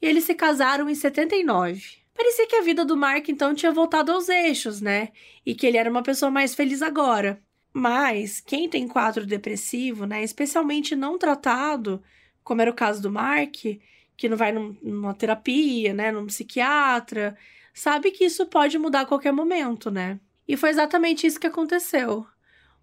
[0.00, 2.02] e eles se casaram em 79.
[2.14, 5.08] Parecia que a vida do Mark então tinha voltado aos eixos, né?
[5.44, 7.42] E que ele era uma pessoa mais feliz agora.
[7.72, 12.00] Mas quem tem quadro depressivo, né, especialmente não tratado,
[12.44, 13.56] como era o caso do Mark,
[14.16, 17.36] que não vai num, numa terapia, né, num psiquiatra,
[17.72, 20.20] sabe que isso pode mudar a qualquer momento, né?
[20.46, 22.26] E foi exatamente isso que aconteceu.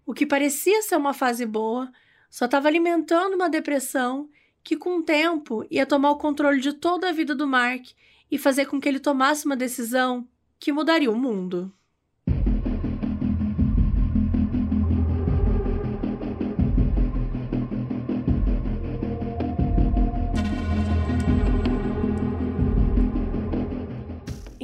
[0.04, 1.90] O que parecia ser uma fase boa
[2.28, 4.28] só estava alimentando uma depressão
[4.64, 7.86] que, com o tempo, ia tomar o controle de toda a vida do Mark
[8.30, 10.26] e fazer com que ele tomasse uma decisão
[10.58, 11.72] que mudaria o mundo.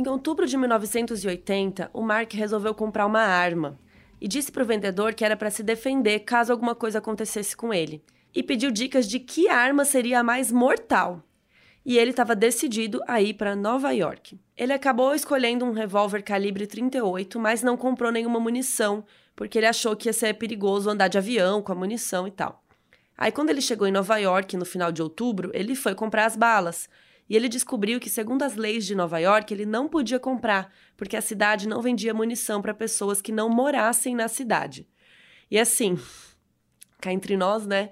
[0.09, 3.79] Em outubro de 1980, o Mark resolveu comprar uma arma
[4.19, 7.75] e disse para o vendedor que era para se defender caso alguma coisa acontecesse com
[7.75, 8.03] ele.
[8.35, 11.23] E pediu dicas de que arma seria a mais mortal.
[11.85, 14.41] E ele estava decidido a ir para Nova York.
[14.57, 19.05] Ele acabou escolhendo um revólver calibre 38, mas não comprou nenhuma munição,
[19.37, 22.65] porque ele achou que ia ser perigoso andar de avião com a munição e tal.
[23.15, 26.35] Aí, quando ele chegou em Nova York no final de outubro, ele foi comprar as
[26.35, 26.89] balas
[27.29, 31.17] e ele descobriu que, segundo as leis de Nova York, ele não podia comprar, porque
[31.17, 34.87] a cidade não vendia munição para pessoas que não morassem na cidade.
[35.51, 35.99] E assim,
[37.01, 37.91] cá entre nós, né?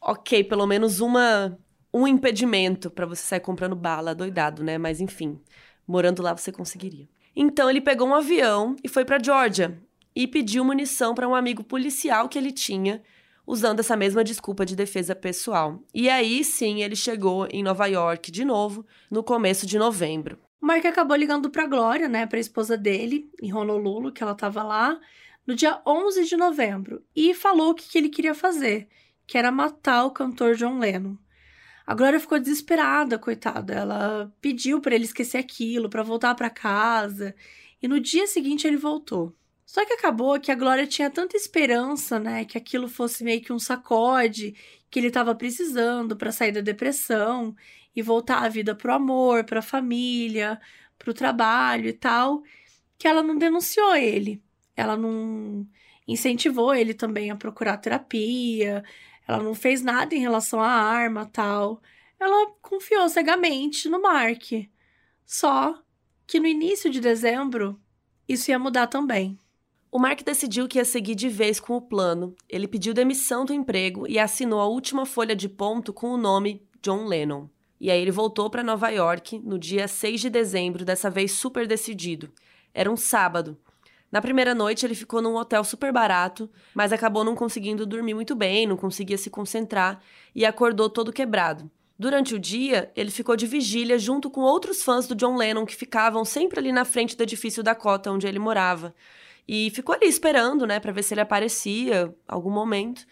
[0.00, 1.58] Ok, pelo menos uma
[1.92, 4.78] um impedimento para você sair comprando bala doidado, né?
[4.78, 5.40] Mas enfim,
[5.86, 7.08] morando lá você conseguiria.
[7.34, 9.80] Então ele pegou um avião e foi para Georgia
[10.14, 13.02] e pediu munição para um amigo policial que ele tinha
[13.48, 15.82] usando essa mesma desculpa de defesa pessoal.
[15.94, 20.38] E aí sim ele chegou em Nova York de novo, no começo de novembro.
[20.60, 24.62] O Mark acabou ligando para Glória, né, para esposa dele, em Honolulu, que ela estava
[24.62, 25.00] lá,
[25.46, 28.86] no dia 11 de novembro, e falou o que, que ele queria fazer,
[29.26, 31.16] que era matar o cantor John Lennon.
[31.86, 33.72] A Glória ficou desesperada, coitada.
[33.72, 37.34] Ela pediu para ele esquecer aquilo, para voltar para casa,
[37.80, 39.34] e no dia seguinte ele voltou.
[39.68, 43.52] Só que acabou que a Glória tinha tanta esperança, né, que aquilo fosse meio que
[43.52, 44.54] um sacode
[44.90, 47.54] que ele estava precisando para sair da depressão
[47.94, 50.58] e voltar a vida pro amor, para a família,
[50.98, 52.42] pro trabalho e tal,
[52.98, 54.42] que ela não denunciou ele.
[54.74, 55.68] Ela não
[56.06, 58.82] incentivou ele também a procurar terapia,
[59.26, 61.82] ela não fez nada em relação à arma, tal.
[62.18, 64.44] Ela confiou cegamente no Mark.
[65.26, 65.78] Só
[66.26, 67.78] que no início de dezembro,
[68.26, 69.38] isso ia mudar também.
[69.90, 72.34] O Mark decidiu que ia seguir de vez com o plano.
[72.46, 76.62] Ele pediu demissão do emprego e assinou a última folha de ponto com o nome
[76.82, 77.48] John Lennon.
[77.80, 81.66] E aí ele voltou para Nova York no dia 6 de dezembro, dessa vez super
[81.66, 82.30] decidido.
[82.74, 83.56] Era um sábado.
[84.12, 88.34] Na primeira noite ele ficou num hotel super barato, mas acabou não conseguindo dormir muito
[88.34, 90.02] bem, não conseguia se concentrar
[90.34, 91.70] e acordou todo quebrado.
[91.98, 95.74] Durante o dia, ele ficou de vigília junto com outros fãs do John Lennon que
[95.74, 98.94] ficavam sempre ali na frente do edifício da Cota onde ele morava.
[99.48, 103.06] E ficou ali esperando, né, para ver se ele aparecia algum momento.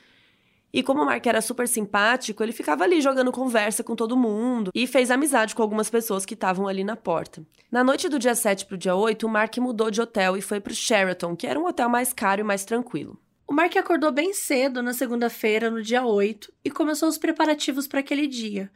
[0.72, 4.70] E como o Mark era super simpático, ele ficava ali jogando conversa com todo mundo
[4.74, 7.42] e fez amizade com algumas pessoas que estavam ali na porta.
[7.72, 10.60] Na noite do dia 7 pro dia 8, o Mark mudou de hotel e foi
[10.60, 13.18] pro Sheraton, que era um hotel mais caro e mais tranquilo.
[13.48, 18.00] O Mark acordou bem cedo na segunda-feira, no dia 8, e começou os preparativos para
[18.00, 18.70] aquele dia,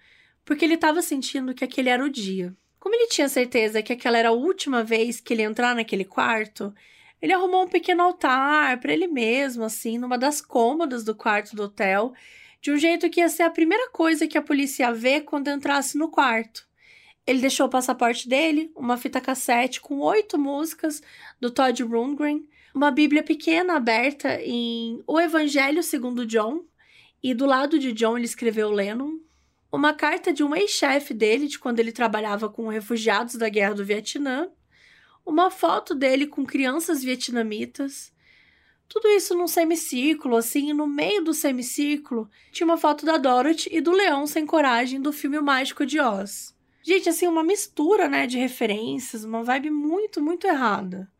[0.44, 2.54] porque ele estava sentindo que aquele era o dia.
[2.78, 6.72] Como ele tinha certeza que aquela era a última vez que ele entrar naquele quarto,
[7.20, 11.64] ele arrumou um pequeno altar para ele mesmo, assim, numa das cômodas do quarto do
[11.64, 12.12] hotel,
[12.60, 15.48] de um jeito que ia ser a primeira coisa que a polícia ia ver quando
[15.48, 16.68] entrasse no quarto.
[17.26, 21.02] Ele deixou o passaporte dele, uma fita cassete com oito músicas
[21.40, 26.64] do Todd Rundgren, uma Bíblia pequena aberta em O Evangelho segundo John,
[27.22, 29.18] e do lado de John ele escreveu Lennon,
[29.70, 33.84] uma carta de um ex-chefe dele de quando ele trabalhava com refugiados da Guerra do
[33.84, 34.48] Vietnã,
[35.24, 38.12] uma foto dele com crianças vietnamitas.
[38.88, 43.68] Tudo isso num semicírculo, assim, e no meio do semicírculo tinha uma foto da Dorothy
[43.70, 46.54] e do leão sem coragem do filme o Mágico de Oz.
[46.82, 51.10] Gente, assim, uma mistura, né, de referências, uma vibe muito, muito errada.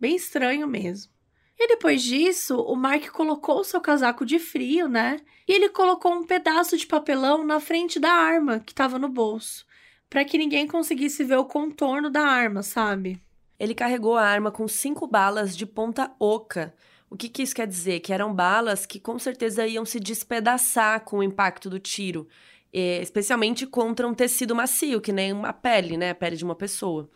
[0.00, 1.12] Bem estranho mesmo.
[1.58, 5.20] E depois disso, o Mark colocou seu casaco de frio, né?
[5.46, 9.64] E ele colocou um pedaço de papelão na frente da arma que estava no bolso,
[10.10, 13.22] para que ninguém conseguisse ver o contorno da arma, sabe?
[13.58, 16.74] Ele carregou a arma com cinco balas de ponta oca.
[17.08, 18.00] O que, que isso quer dizer?
[18.00, 22.26] Que eram balas que com certeza iam se despedaçar com o impacto do tiro,
[22.72, 26.10] especialmente contra um tecido macio, que nem uma pele, né?
[26.10, 27.10] A pele de uma pessoa.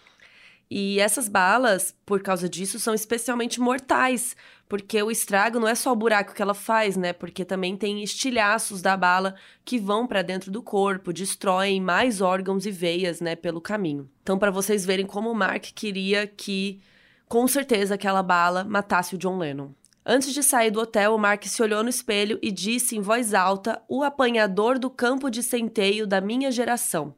[0.70, 4.36] E essas balas, por causa disso, são especialmente mortais,
[4.68, 7.12] porque o estrago não é só o buraco que ela faz, né?
[7.12, 12.66] Porque também tem estilhaços da bala que vão para dentro do corpo, destroem mais órgãos
[12.66, 14.10] e veias, né, pelo caminho.
[14.22, 16.80] Então, para vocês verem como o Mark queria que,
[17.28, 19.70] com certeza, aquela bala matasse o John Lennon.
[20.04, 23.34] Antes de sair do hotel, o Mark se olhou no espelho e disse em voz
[23.34, 27.14] alta: O apanhador do campo de centeio da minha geração.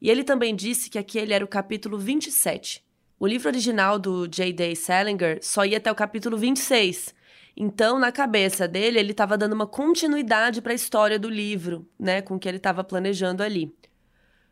[0.00, 2.84] E ele também disse que aquele era o capítulo 27.
[3.22, 4.74] O livro original do J.D.
[4.74, 7.14] Salinger só ia até o capítulo 26.
[7.56, 12.20] Então, na cabeça dele, ele estava dando uma continuidade para a história do livro, né,
[12.20, 13.72] com o que ele estava planejando ali.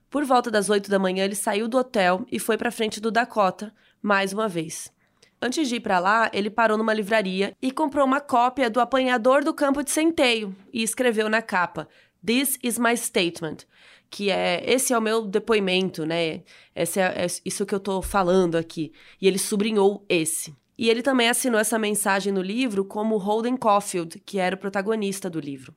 [0.08, 3.10] Por volta das 8 da manhã, ele saiu do hotel e foi para frente do
[3.10, 4.88] Dakota, mais uma vez.
[5.42, 9.42] Antes de ir para lá, ele parou numa livraria e comprou uma cópia do Apanhador
[9.42, 11.88] do Campo de Centeio e escreveu na capa:
[12.24, 13.66] This is my statement,
[14.10, 16.42] que é esse é o meu depoimento, né?
[16.74, 18.92] Esse é, é isso que eu tô falando aqui.
[19.20, 20.54] E ele sublinhou esse.
[20.76, 25.30] E ele também assinou essa mensagem no livro como Holden Caulfield, que era o protagonista
[25.30, 25.74] do livro.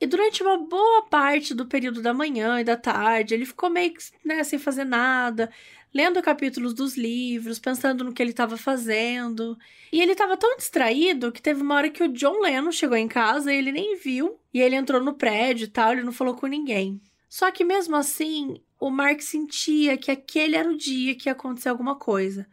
[0.00, 3.94] E durante uma boa parte do período da manhã e da tarde, ele ficou meio
[4.24, 5.50] né, sem fazer nada,
[5.94, 9.56] lendo capítulos dos livros, pensando no que ele estava fazendo.
[9.92, 13.08] E ele estava tão distraído que teve uma hora que o John Lennon chegou em
[13.08, 14.38] casa e ele nem viu.
[14.52, 17.00] E ele entrou no prédio e tal, ele não falou com ninguém.
[17.32, 21.70] Só que mesmo assim, o Mark sentia que aquele era o dia que ia acontecer
[21.70, 22.46] alguma coisa.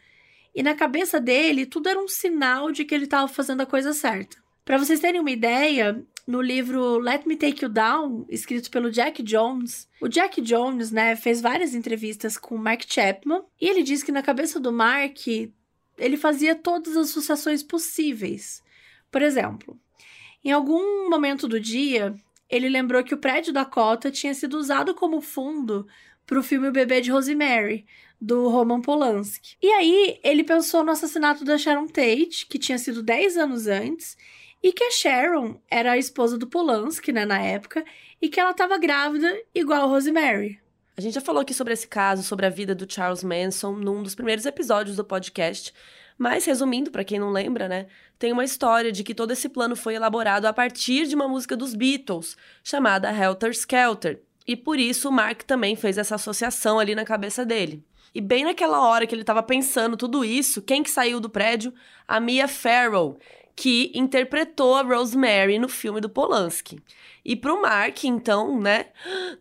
[0.56, 3.92] E na cabeça dele, tudo era um sinal de que ele estava fazendo a coisa
[3.92, 4.38] certa.
[4.64, 9.22] Para vocês terem uma ideia, no livro Let Me Take You Down, escrito pelo Jack
[9.22, 14.02] Jones, o Jack Jones, né, fez várias entrevistas com o Mark Chapman e ele diz
[14.02, 15.28] que na cabeça do Mark
[15.98, 18.64] ele fazia todas as associações possíveis.
[19.12, 19.78] Por exemplo,
[20.42, 22.16] em algum momento do dia,
[22.50, 25.88] ele lembrou que o prédio da Cota tinha sido usado como fundo
[26.26, 27.86] para o filme O Bebê de Rosemary,
[28.20, 29.56] do Roman Polanski.
[29.62, 34.18] E aí ele pensou no assassinato da Sharon Tate, que tinha sido 10 anos antes,
[34.62, 37.84] e que a Sharon era a esposa do Polanski, né, na época,
[38.22, 40.60] e que ela estava grávida igual a Rosemary.
[41.00, 44.04] A gente já falou aqui sobre esse caso, sobre a vida do Charles Manson, num
[44.04, 45.74] dos primeiros episódios do podcast,
[46.18, 47.88] mas, resumindo, para quem não lembra, né,
[48.20, 51.56] tem uma história de que todo esse plano foi elaborado a partir de uma música
[51.56, 54.22] dos Beatles, chamada Helter Skelter.
[54.46, 57.82] E por isso o Mark também fez essa associação ali na cabeça dele.
[58.14, 61.74] E bem naquela hora que ele estava pensando tudo isso, quem que saiu do prédio?
[62.06, 63.18] A Mia Farrow,
[63.60, 66.82] que interpretou a Rosemary no filme do Polanski.
[67.26, 68.86] E pro Mark, então, né?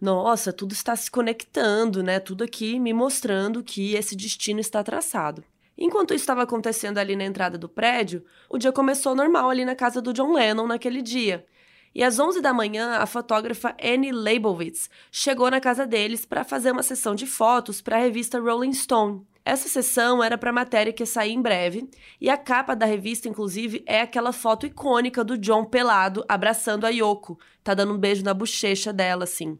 [0.00, 2.18] Nossa, tudo está se conectando, né?
[2.18, 5.44] Tudo aqui me mostrando que esse destino está traçado.
[5.78, 9.76] Enquanto isso estava acontecendo ali na entrada do prédio, o dia começou normal ali na
[9.76, 11.46] casa do John Lennon naquele dia.
[11.94, 16.72] E às 11 da manhã, a fotógrafa Annie Leibovitz chegou na casa deles para fazer
[16.72, 19.24] uma sessão de fotos para a revista Rolling Stone.
[19.48, 21.88] Essa sessão era para a matéria que ia sair em breve,
[22.20, 26.90] e a capa da revista, inclusive, é aquela foto icônica do John pelado abraçando a
[26.90, 29.58] Yoko, tá dando um beijo na bochecha dela, assim.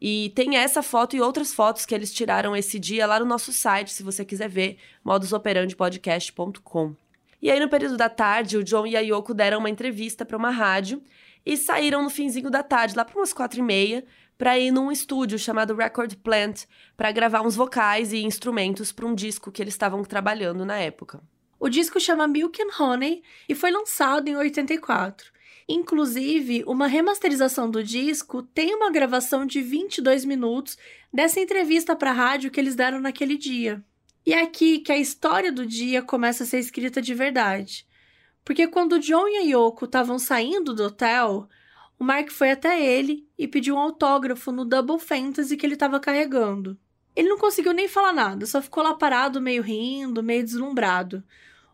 [0.00, 3.52] E tem essa foto e outras fotos que eles tiraram esse dia lá no nosso
[3.52, 6.94] site, se você quiser ver, modusoperandipodcast.com.
[7.42, 10.36] E aí, no período da tarde, o John e a Yoko deram uma entrevista para
[10.36, 11.02] uma rádio
[11.44, 14.04] e saíram no finzinho da tarde, lá para umas quatro e meia,
[14.36, 16.64] para ir num estúdio chamado Record Plant
[16.96, 21.22] para gravar uns vocais e instrumentos para um disco que eles estavam trabalhando na época.
[21.58, 25.32] O disco chama Milk and Honey e foi lançado em 84.
[25.68, 30.76] Inclusive, uma remasterização do disco tem uma gravação de 22 minutos
[31.12, 33.82] dessa entrevista para rádio que eles deram naquele dia.
[34.26, 37.86] E é aqui que a história do dia começa a ser escrita de verdade.
[38.44, 41.48] Porque quando John e a Yoko estavam saindo do hotel,
[41.98, 46.00] o Mark foi até ele e pediu um autógrafo no Double Fantasy que ele estava
[46.00, 46.78] carregando.
[47.14, 51.22] Ele não conseguiu nem falar nada, só ficou lá parado, meio rindo, meio deslumbrado.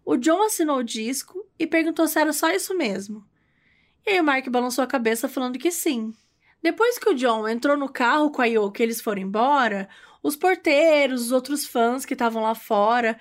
[0.04, 3.24] O John assinou o disco e perguntou se era só isso mesmo.
[4.06, 6.12] E aí o Mark balançou a cabeça falando que sim.
[6.62, 9.88] Depois que o John entrou no carro com a Yoko e eles foram embora,
[10.22, 13.18] os porteiros, os outros fãs que estavam lá fora,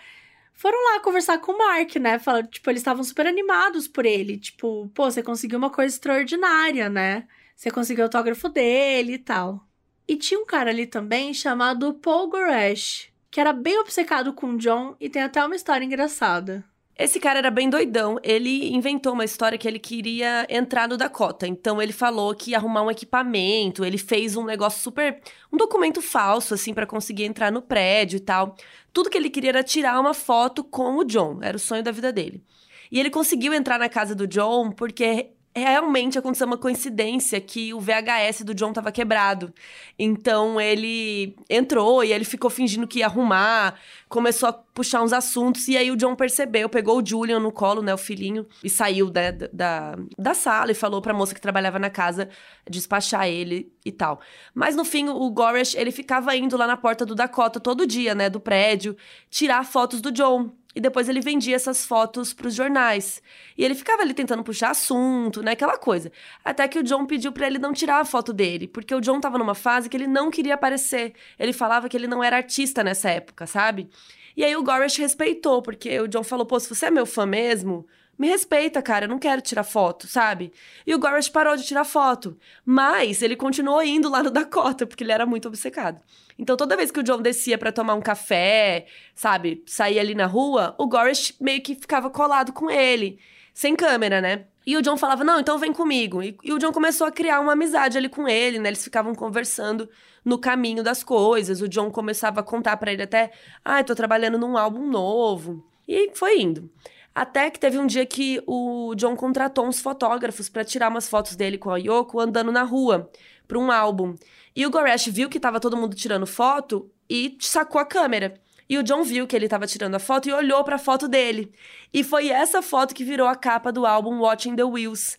[0.60, 2.20] foram lá conversar com o Mark, né?
[2.20, 4.38] Falaram, tipo, eles estavam super animados por ele.
[4.38, 7.26] Tipo, pô, você conseguiu uma coisa extraordinária, né?
[7.56, 9.66] Você conseguiu o autógrafo dele e tal.
[10.06, 14.58] E tinha um cara ali também chamado Paul Goresh, que era bem obcecado com o
[14.58, 16.66] John e tem até uma história engraçada.
[17.00, 18.20] Esse cara era bem doidão.
[18.22, 21.48] Ele inventou uma história que ele queria entrar no Dakota.
[21.48, 25.22] Então ele falou que ia arrumar um equipamento, ele fez um negócio super.
[25.50, 28.54] um documento falso, assim, para conseguir entrar no prédio e tal.
[28.92, 31.40] Tudo que ele queria era tirar uma foto com o John.
[31.42, 32.44] Era o sonho da vida dele.
[32.92, 35.30] E ele conseguiu entrar na casa do John porque
[35.60, 39.54] realmente aconteceu uma coincidência que o VHS do John tava quebrado.
[39.98, 43.76] Então ele entrou e ele ficou fingindo que ia arrumar,
[44.08, 47.82] começou a puxar uns assuntos, e aí o John percebeu, pegou o Julian no colo,
[47.82, 51.42] né, o filhinho, e saiu né, da, da, da sala e falou pra moça que
[51.42, 52.30] trabalhava na casa
[52.70, 54.20] despachar ele e tal.
[54.54, 58.16] Mas no fim, o Goresh, ele ficava indo lá na porta do Dakota todo dia,
[58.16, 58.96] né, do prédio,
[59.30, 60.52] tirar fotos do John.
[60.76, 63.24] E depois ele vendia essas fotos para os jornais.
[63.58, 65.52] E ele ficava ali tentando puxar assunto, né?
[65.52, 66.12] Aquela coisa.
[66.46, 69.20] Até que o John pediu para ele não tirar a foto dele, porque o John
[69.20, 71.14] tava numa fase que ele não queria aparecer.
[71.40, 73.90] Ele falava que ele não era artista nessa época, sabe?
[74.38, 77.26] E aí o Goresh respeitou, porque o John falou: pô, se você é meu fã
[77.26, 80.52] mesmo, me respeita, cara, eu não quero tirar foto, sabe?
[80.86, 82.38] E o Goresh parou de tirar foto.
[82.64, 86.00] Mas ele continuou indo lá no Dakota, porque ele era muito obcecado.
[86.40, 90.26] Então, toda vez que o John descia para tomar um café, sabe, sair ali na
[90.26, 93.20] rua, o Goresh meio que ficava colado com ele,
[93.54, 94.46] sem câmera, né?
[94.66, 96.24] E o John falava, não, então vem comigo.
[96.24, 98.70] E, e o John começou a criar uma amizade ali com ele, né?
[98.70, 99.90] Eles ficavam conversando
[100.24, 101.62] no caminho das coisas.
[101.62, 103.32] O John começava a contar para ele até,
[103.66, 105.68] ah, tô trabalhando num álbum novo.
[105.86, 106.72] E foi indo.
[107.14, 111.36] Até que teve um dia que o John contratou uns fotógrafos para tirar umas fotos
[111.36, 113.12] dele com a Yoko andando na rua
[113.50, 114.16] para um álbum.
[114.56, 118.36] E o Goresh viu que tava todo mundo tirando foto e sacou a câmera.
[118.70, 121.08] E o John viu que ele estava tirando a foto e olhou para a foto
[121.08, 121.52] dele.
[121.92, 125.18] E foi essa foto que virou a capa do álbum Watching the Wheels.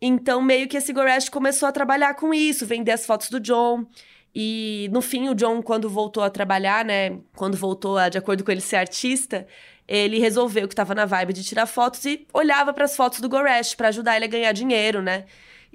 [0.00, 3.84] Então, meio que esse Goresh começou a trabalhar com isso, vender as fotos do John.
[4.34, 7.18] E no fim, o John, quando voltou a trabalhar, né?
[7.34, 9.46] Quando voltou a, de acordo com ele, ser artista,
[9.86, 13.28] ele resolveu que estava na vibe de tirar fotos e olhava para as fotos do
[13.28, 15.26] Goresh para ajudar ele a ganhar dinheiro, né?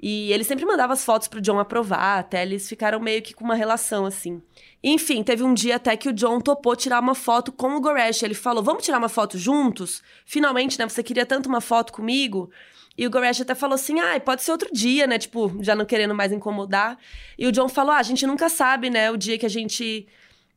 [0.02, 3.44] E ele sempre mandava as fotos pro John aprovar, até eles ficaram meio que com
[3.44, 4.42] uma relação assim.
[4.82, 8.24] Enfim, teve um dia até que o John topou tirar uma foto com o Goresh.
[8.24, 10.02] Ele falou: Vamos tirar uma foto juntos?
[10.26, 10.88] Finalmente, né?
[10.88, 12.50] Você queria tanto uma foto comigo?
[12.98, 15.20] E o Goresh até falou assim: ah, pode ser outro dia, né?
[15.20, 16.98] Tipo, já não querendo mais incomodar.
[17.38, 19.08] E o John falou: ah, a gente nunca sabe, né?
[19.08, 20.08] O dia que a gente.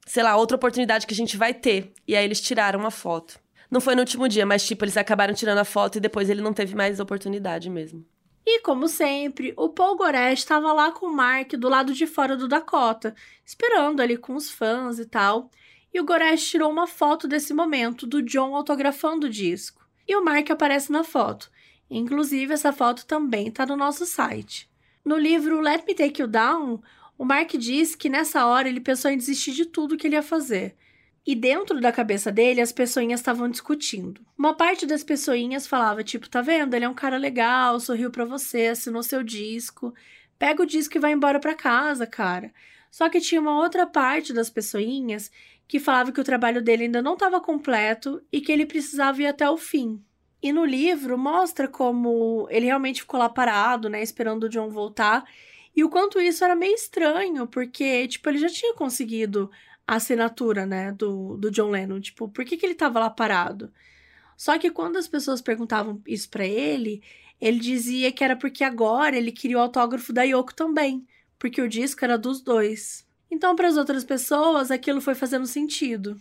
[0.07, 1.93] Sei lá, outra oportunidade que a gente vai ter.
[2.07, 3.39] E aí eles tiraram uma foto.
[3.69, 6.41] Não foi no último dia, mas, tipo, eles acabaram tirando a foto e depois ele
[6.41, 8.05] não teve mais oportunidade mesmo.
[8.45, 12.37] E, como sempre, o Paul Goresh estava lá com o Mark do lado de fora
[12.37, 15.49] do Dakota, esperando ali com os fãs e tal.
[15.91, 19.83] E o Goresh tirou uma foto desse momento do John autografando o disco.
[20.07, 21.49] E o Mark aparece na foto.
[21.89, 24.69] Inclusive, essa foto também está no nosso site.
[25.03, 26.81] No livro Let Me Take You Down,
[27.17, 30.21] o Mark diz que nessa hora ele pensou em desistir de tudo que ele ia
[30.21, 30.75] fazer.
[31.25, 34.21] E dentro da cabeça dele, as pessoinhas estavam discutindo.
[34.37, 36.75] Uma parte das pessoinhas falava, tipo, tá vendo?
[36.75, 39.93] Ele é um cara legal, sorriu para você, assinou seu disco.
[40.37, 42.53] Pega o disco e vai embora para casa, cara.
[42.91, 45.31] Só que tinha uma outra parte das pessoinhas
[45.67, 49.27] que falava que o trabalho dele ainda não estava completo e que ele precisava ir
[49.27, 49.99] até o fim.
[50.41, 55.25] E no livro mostra como ele realmente ficou lá parado, né, esperando o John voltar,
[55.75, 59.49] e o quanto isso era meio estranho, porque, tipo, ele já tinha conseguido
[59.87, 63.71] a assinatura, né, do, do John Lennon, tipo, por que, que ele tava lá parado?
[64.35, 67.01] Só que quando as pessoas perguntavam isso para ele,
[67.39, 71.05] ele dizia que era porque agora ele queria o autógrafo da Yoko também,
[71.37, 73.05] porque o disco era dos dois.
[73.29, 76.19] Então, para as outras pessoas, aquilo foi fazendo sentido.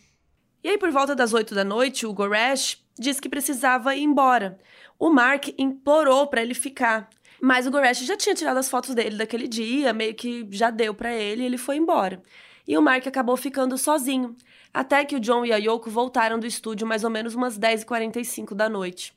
[0.62, 4.58] E aí, por volta das oito da noite, o Goresh disse que precisava ir embora.
[4.98, 7.08] O Mark implorou para ele ficar.
[7.40, 10.94] Mas o Goresh já tinha tirado as fotos dele daquele dia, meio que já deu
[10.94, 12.22] para ele e ele foi embora.
[12.66, 14.34] E o Mark acabou ficando sozinho,
[14.72, 18.54] até que o John e a Yoko voltaram do estúdio mais ou menos umas 10h45
[18.54, 19.14] da noite.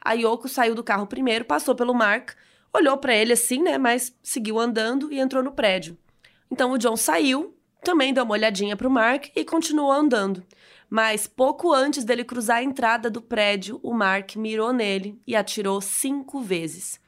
[0.00, 2.32] A Yoko saiu do carro primeiro, passou pelo Mark,
[2.72, 5.96] olhou para ele assim, né, mas seguiu andando e entrou no prédio.
[6.50, 10.42] Então o John saiu, também deu uma olhadinha pro Mark e continuou andando.
[10.88, 15.80] Mas pouco antes dele cruzar a entrada do prédio, o Mark mirou nele e atirou
[15.80, 17.00] cinco vezes.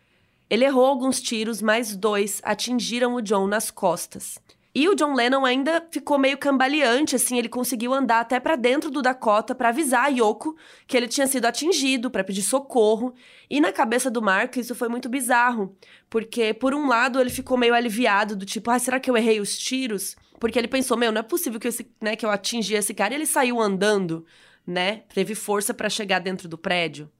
[0.48, 4.38] Ele errou alguns tiros, mas dois atingiram o John nas costas.
[4.78, 8.90] E o John Lennon ainda ficou meio cambaleante, assim, ele conseguiu andar até para dentro
[8.90, 10.54] do Dakota para avisar a Yoko
[10.86, 13.14] que ele tinha sido atingido, para pedir socorro.
[13.48, 15.74] E na cabeça do Mark isso foi muito bizarro,
[16.10, 19.40] porque por um lado ele ficou meio aliviado do tipo, ah, será que eu errei
[19.40, 20.14] os tiros?
[20.38, 23.14] Porque ele pensou, meu, não é possível que, esse, né, que eu atingi esse cara.
[23.14, 24.26] E ele saiu andando,
[24.66, 25.04] né?
[25.14, 27.10] Teve força para chegar dentro do prédio.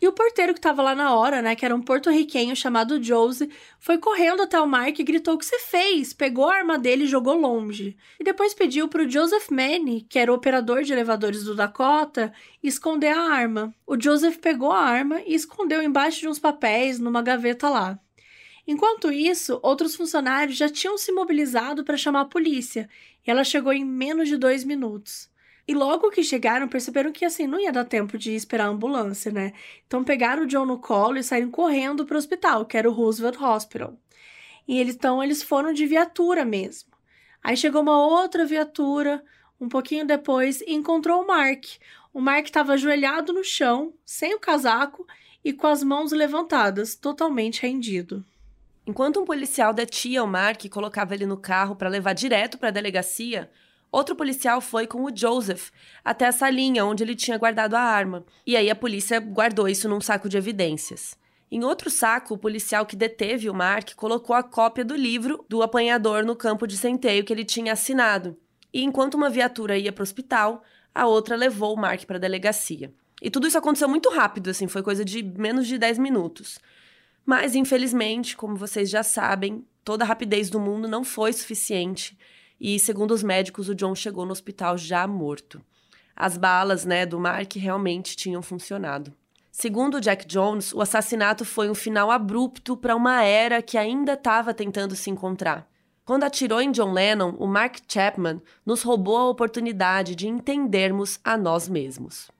[0.00, 3.50] E o porteiro que estava lá na hora, né, que era um porto-riquenho chamado Josie,
[3.80, 7.04] foi correndo até o Mark e gritou o que você fez, pegou a arma dele
[7.04, 7.96] e jogou longe.
[8.20, 12.32] E depois pediu para o Joseph Manny, que era o operador de elevadores do Dakota,
[12.62, 13.74] esconder a arma.
[13.86, 17.98] O Joseph pegou a arma e escondeu embaixo de uns papéis numa gaveta lá.
[18.66, 22.88] Enquanto isso, outros funcionários já tinham se mobilizado para chamar a polícia,
[23.26, 25.30] e ela chegou em menos de dois minutos.
[25.68, 29.32] E logo que chegaram, perceberam que assim não ia dar tempo de esperar a ambulância,
[29.32, 29.52] né?
[29.86, 32.92] Então pegaram o John no colo e saíram correndo para o hospital, que era o
[32.92, 33.94] Roosevelt Hospital.
[34.68, 36.90] E eles então eles foram de viatura mesmo.
[37.42, 39.22] Aí chegou uma outra viatura,
[39.60, 41.64] um pouquinho depois, e encontrou o Mark.
[42.12, 45.06] O Mark estava ajoelhado no chão, sem o casaco
[45.44, 48.24] e com as mãos levantadas, totalmente rendido.
[48.86, 52.68] Enquanto um policial detinha o Mark e colocava ele no carro para levar direto para
[52.68, 53.50] a delegacia,
[53.90, 55.70] Outro policial foi com o Joseph
[56.04, 58.24] até a salinha onde ele tinha guardado a arma.
[58.46, 61.16] E aí a polícia guardou isso num saco de evidências.
[61.50, 65.62] Em outro saco, o policial que deteve o Mark colocou a cópia do livro do
[65.62, 68.36] apanhador no campo de centeio que ele tinha assinado.
[68.72, 70.62] E enquanto uma viatura ia para o hospital,
[70.92, 72.92] a outra levou o Mark para a delegacia.
[73.22, 76.58] E tudo isso aconteceu muito rápido, assim, foi coisa de menos de 10 minutos.
[77.24, 82.18] Mas, infelizmente, como vocês já sabem, toda a rapidez do mundo não foi suficiente
[82.60, 85.60] e, segundo os médicos, o John chegou no hospital já morto.
[86.14, 89.12] As balas, né, do Mark realmente tinham funcionado.
[89.52, 94.52] Segundo Jack Jones, o assassinato foi um final abrupto para uma era que ainda estava
[94.52, 95.66] tentando se encontrar.
[96.04, 101.36] Quando atirou em John Lennon, o Mark Chapman nos roubou a oportunidade de entendermos a
[101.36, 102.30] nós mesmos.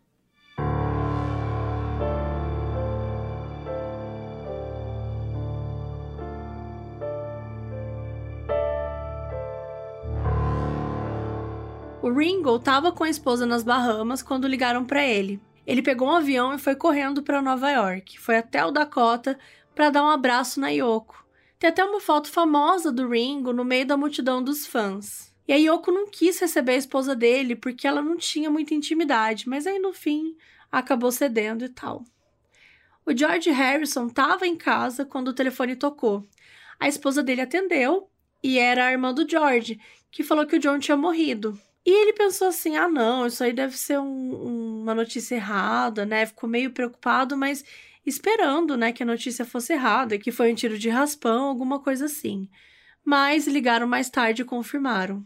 [12.07, 15.41] O Ringo estava com a esposa nas Bahamas quando ligaram para ele.
[15.67, 18.17] Ele pegou um avião e foi correndo para Nova York.
[18.21, 19.37] Foi até o Dakota
[19.75, 21.27] para dar um abraço na Yoko.
[21.59, 25.35] Tem até uma foto famosa do Ringo no meio da multidão dos fãs.
[25.49, 29.49] E a Yoko não quis receber a esposa dele porque ela não tinha muita intimidade,
[29.49, 30.37] mas aí no fim
[30.71, 32.05] acabou cedendo e tal.
[33.05, 36.25] O George Harrison estava em casa quando o telefone tocou.
[36.79, 38.09] A esposa dele atendeu
[38.45, 41.59] e era a irmã do George, que falou que o John tinha morrido.
[41.87, 46.27] E ele pensou assim: ah, não, isso aí deve ser um, uma notícia errada, né?
[46.27, 47.65] Ficou meio preocupado, mas
[48.05, 52.07] esperando, né, que a notícia fosse errada, que foi um tiro de raspão, alguma coisa
[52.07, 52.49] assim.
[53.05, 55.25] Mas ligaram mais tarde e confirmaram.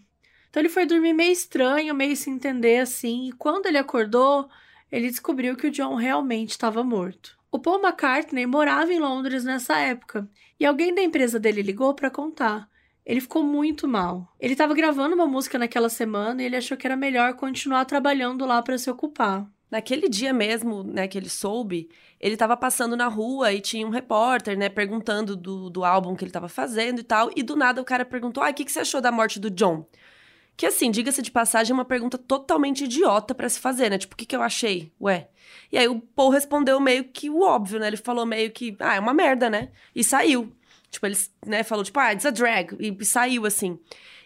[0.49, 4.49] Então ele foi dormir meio estranho, meio sem entender assim, e quando ele acordou,
[4.91, 7.39] ele descobriu que o John realmente estava morto.
[7.51, 12.11] O Paul McCartney morava em Londres nessa época, e alguém da empresa dele ligou para
[12.11, 12.69] contar.
[13.05, 14.33] Ele ficou muito mal.
[14.39, 18.45] Ele estava gravando uma música naquela semana e ele achou que era melhor continuar trabalhando
[18.45, 19.51] lá para se ocupar.
[19.71, 21.89] Naquele dia mesmo, né, que ele soube,
[22.21, 26.25] ele estava passando na rua e tinha um repórter, né, perguntando do, do álbum que
[26.25, 27.31] ele estava fazendo e tal.
[27.37, 29.49] E do nada o cara perguntou: Ah, o que, que você achou da morte do
[29.51, 29.87] John?
[30.57, 33.97] Que assim, diga-se de passagem, é uma pergunta totalmente idiota para se fazer, né?
[33.97, 34.93] Tipo, o que, que eu achei?
[35.01, 35.29] Ué.
[35.73, 37.87] E aí o Paul respondeu meio que o óbvio, né?
[37.87, 39.71] Ele falou meio que, ah, é uma merda, né?
[39.95, 40.53] E saiu.
[40.91, 41.16] Tipo, ele
[41.47, 42.76] né, falou, tipo, ah, it's a drag.
[42.78, 43.78] E saiu assim.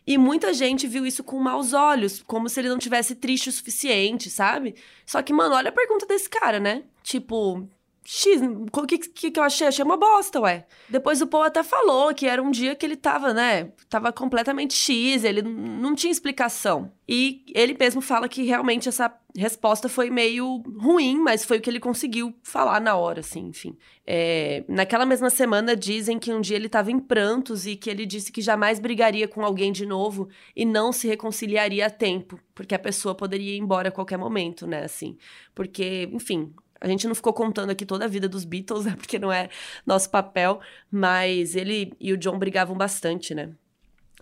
[0.06, 3.52] E muita gente viu isso com maus olhos, como se ele não tivesse triste o
[3.52, 4.74] suficiente, sabe?
[5.06, 6.84] Só que, mano, olha a pergunta desse cara, né?
[7.02, 7.66] Tipo,
[8.04, 8.40] X,
[8.70, 9.66] o que, que, que eu achei?
[9.66, 10.66] Achei uma bosta, ué.
[10.90, 13.72] Depois o Paul até falou que era um dia que ele tava, né?
[13.88, 16.92] Tava completamente X, ele não tinha explicação.
[17.08, 21.68] E ele mesmo fala que realmente essa resposta foi meio ruim, mas foi o que
[21.68, 23.76] ele conseguiu falar na hora, assim, enfim.
[24.06, 28.04] É, naquela mesma semana dizem que um dia ele tava em prantos e que ele
[28.04, 32.74] disse que jamais brigaria com alguém de novo e não se reconciliaria a tempo, porque
[32.74, 35.16] a pessoa poderia ir embora a qualquer momento, né, assim.
[35.54, 38.94] Porque, enfim, a gente não ficou contando aqui toda a vida dos Beatles, né?
[38.96, 39.48] Porque não é
[39.86, 40.60] nosso papel.
[40.90, 43.50] Mas ele e o John brigavam bastante, né?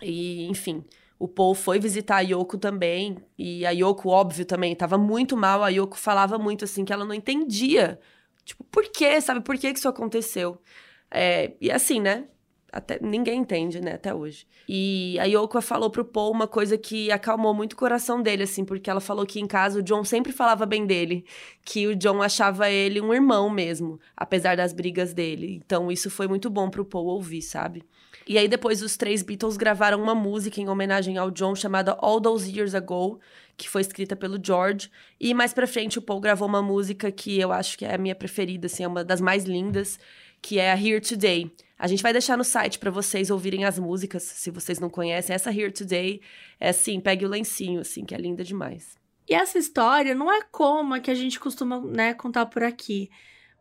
[0.01, 0.83] E, enfim,
[1.19, 3.17] o Paul foi visitar a Yoko também.
[3.37, 5.63] E a Yoko, óbvio, também tava muito mal.
[5.63, 7.99] A Yoko falava muito assim que ela não entendia.
[8.43, 9.19] Tipo, por quê?
[9.21, 9.41] Sabe?
[9.41, 10.61] Por que, que isso aconteceu?
[11.09, 12.27] É, e assim, né?
[12.73, 14.47] Até, ninguém entende, né, até hoje.
[14.67, 18.65] E a Yoko falou pro Paul uma coisa que acalmou muito o coração dele, assim,
[18.65, 21.23] porque ela falou que em casa o John sempre falava bem dele,
[21.63, 25.61] que o John achava ele um irmão mesmo, apesar das brigas dele.
[25.63, 27.83] Então isso foi muito bom pro Paul ouvir, sabe?
[28.27, 32.19] E aí depois os três Beatles gravaram uma música em homenagem ao John chamada All
[32.19, 33.19] Those Years Ago,
[33.55, 34.89] que foi escrita pelo George.
[35.19, 37.99] E mais pra frente o Paul gravou uma música que eu acho que é a
[37.99, 39.99] minha preferida, assim, é uma das mais lindas,
[40.41, 41.51] que é a Here Today.
[41.83, 45.35] A gente vai deixar no site para vocês ouvirem as músicas, se vocês não conhecem.
[45.35, 46.21] Essa Here Today
[46.57, 48.97] é assim, pegue o lencinho, assim, que é linda demais.
[49.27, 53.09] E essa história não é como a que a gente costuma né, contar por aqui.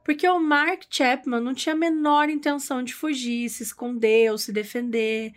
[0.04, 4.52] Porque o Mark Chapman não tinha a menor intenção de fugir, se esconder ou se
[4.52, 5.32] defender.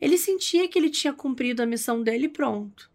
[0.00, 2.90] Ele sentia que ele tinha cumprido a missão dele e pronto.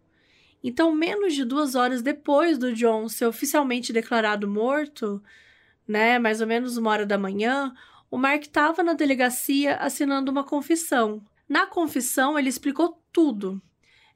[0.62, 5.22] Então, menos de duas horas depois do John ser oficialmente declarado morto,
[5.88, 7.72] né, mais ou menos uma hora da manhã,
[8.12, 11.24] o Mark estava na delegacia assinando uma confissão.
[11.48, 13.58] Na confissão, ele explicou tudo.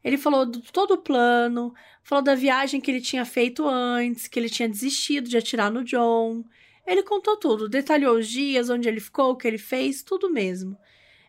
[0.05, 1.72] Ele falou de todo o plano,
[2.03, 5.82] falou da viagem que ele tinha feito antes, que ele tinha desistido de atirar no
[5.82, 6.44] John.
[6.86, 10.76] Ele contou tudo, detalhou os dias, onde ele ficou, o que ele fez, tudo mesmo.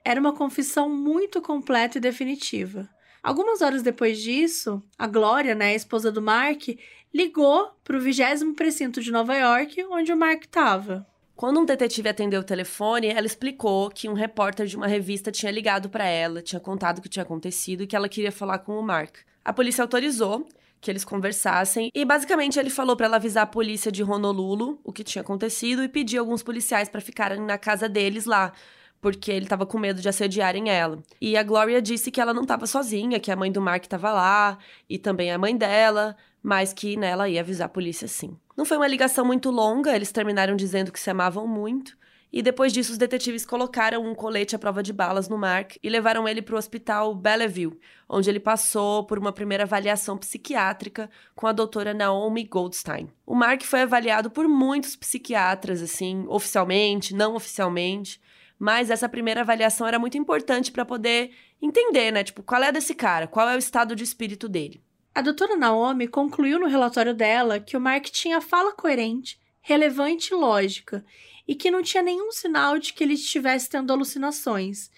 [0.03, 2.89] Era uma confissão muito completa e definitiva.
[3.23, 6.67] Algumas horas depois disso, a Glória, né, a esposa do Mark,
[7.13, 11.07] ligou para o 20 precinto de Nova York, onde o Mark estava.
[11.37, 15.51] Quando um detetive atendeu o telefone, ela explicou que um repórter de uma revista tinha
[15.51, 18.71] ligado para ela, tinha contado o que tinha acontecido e que ela queria falar com
[18.79, 19.17] o Mark.
[19.45, 20.47] A polícia autorizou
[20.81, 24.91] que eles conversassem e basicamente ele falou para ela avisar a polícia de Honolulu o
[24.91, 28.51] que tinha acontecido e pedir alguns policiais para ficarem na casa deles lá,
[28.99, 31.03] porque ele estava com medo de assediarem ela.
[31.21, 34.11] E a Gloria disse que ela não estava sozinha, que a mãe do Mark estava
[34.11, 34.57] lá
[34.89, 38.35] e também a mãe dela, mas que né, ela ia avisar a polícia sim.
[38.57, 41.95] Não foi uma ligação muito longa, eles terminaram dizendo que se amavam muito.
[42.33, 45.87] E depois disso, os detetives colocaram um colete à prova de balas no Mark e
[45.87, 47.79] levaram ele para o hospital Bellevue,
[48.09, 53.09] onde ele passou por uma primeira avaliação psiquiátrica com a doutora Naomi Goldstein.
[53.27, 58.19] O Mark foi avaliado por muitos psiquiatras, assim, oficialmente, não oficialmente,
[58.57, 61.29] mas essa primeira avaliação era muito importante para poder
[61.61, 62.23] entender, né?
[62.23, 63.27] Tipo, qual é desse cara?
[63.27, 64.81] Qual é o estado de espírito dele?
[65.17, 70.35] A doutora Naomi concluiu no relatório dela que o Mark tinha fala coerente, relevante e
[70.35, 71.03] lógica,
[71.47, 74.91] e que não tinha nenhum sinal de que ele estivesse tendo alucinações.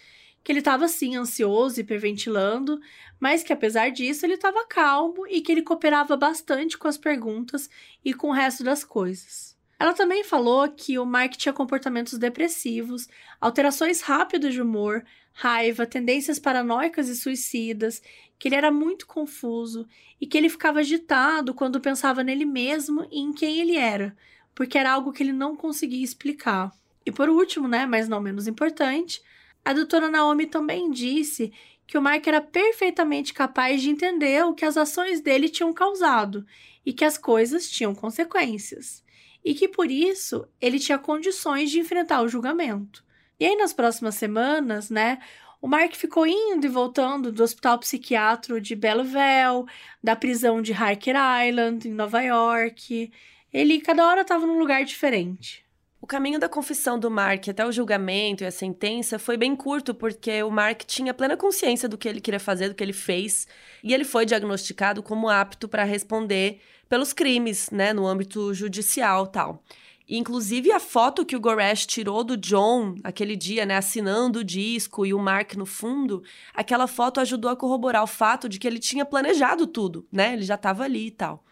[0.43, 2.81] Que ele estava, sim, ansioso e hiperventilando,
[3.17, 7.69] mas que apesar disso ele estava calmo e que ele cooperava bastante com as perguntas
[8.03, 9.48] e com o resto das coisas.
[9.79, 13.07] Ela também falou que o Mark tinha comportamentos depressivos,
[13.39, 18.03] alterações rápidas de humor, raiva, tendências paranoicas e suicidas,
[18.37, 19.87] que ele era muito confuso
[20.19, 24.17] e que ele ficava agitado quando pensava nele mesmo e em quem ele era,
[24.53, 26.73] porque era algo que ele não conseguia explicar.
[27.05, 29.21] E por último, né, mas não menos importante,
[29.63, 31.53] a doutora Naomi também disse
[31.87, 36.45] que o Mark era perfeitamente capaz de entender o que as ações dele tinham causado
[36.85, 39.07] e que as coisas tinham consequências
[39.43, 43.03] e que por isso ele tinha condições de enfrentar o julgamento.
[43.39, 45.19] E aí, nas próximas semanas, né,
[45.61, 49.65] o Mark ficou indo e voltando do hospital psiquiátrico de Belleville,
[50.03, 51.15] da prisão de Harker
[51.47, 53.11] Island, em Nova York.
[53.51, 55.65] Ele, cada hora, estava num lugar diferente.
[56.01, 59.93] O caminho da confissão do Mark até o julgamento e a sentença foi bem curto,
[59.93, 63.45] porque o Mark tinha plena consciência do que ele queria fazer, do que ele fez,
[63.83, 69.63] e ele foi diagnosticado como apto para responder pelos crimes, né, no âmbito judicial tal.
[70.11, 75.05] inclusive a foto que o Goresh tirou do John aquele dia, né, assinando o disco
[75.05, 78.79] e o Mark no fundo, aquela foto ajudou a corroborar o fato de que ele
[78.79, 80.33] tinha planejado tudo, né?
[80.33, 81.43] Ele já estava ali e tal.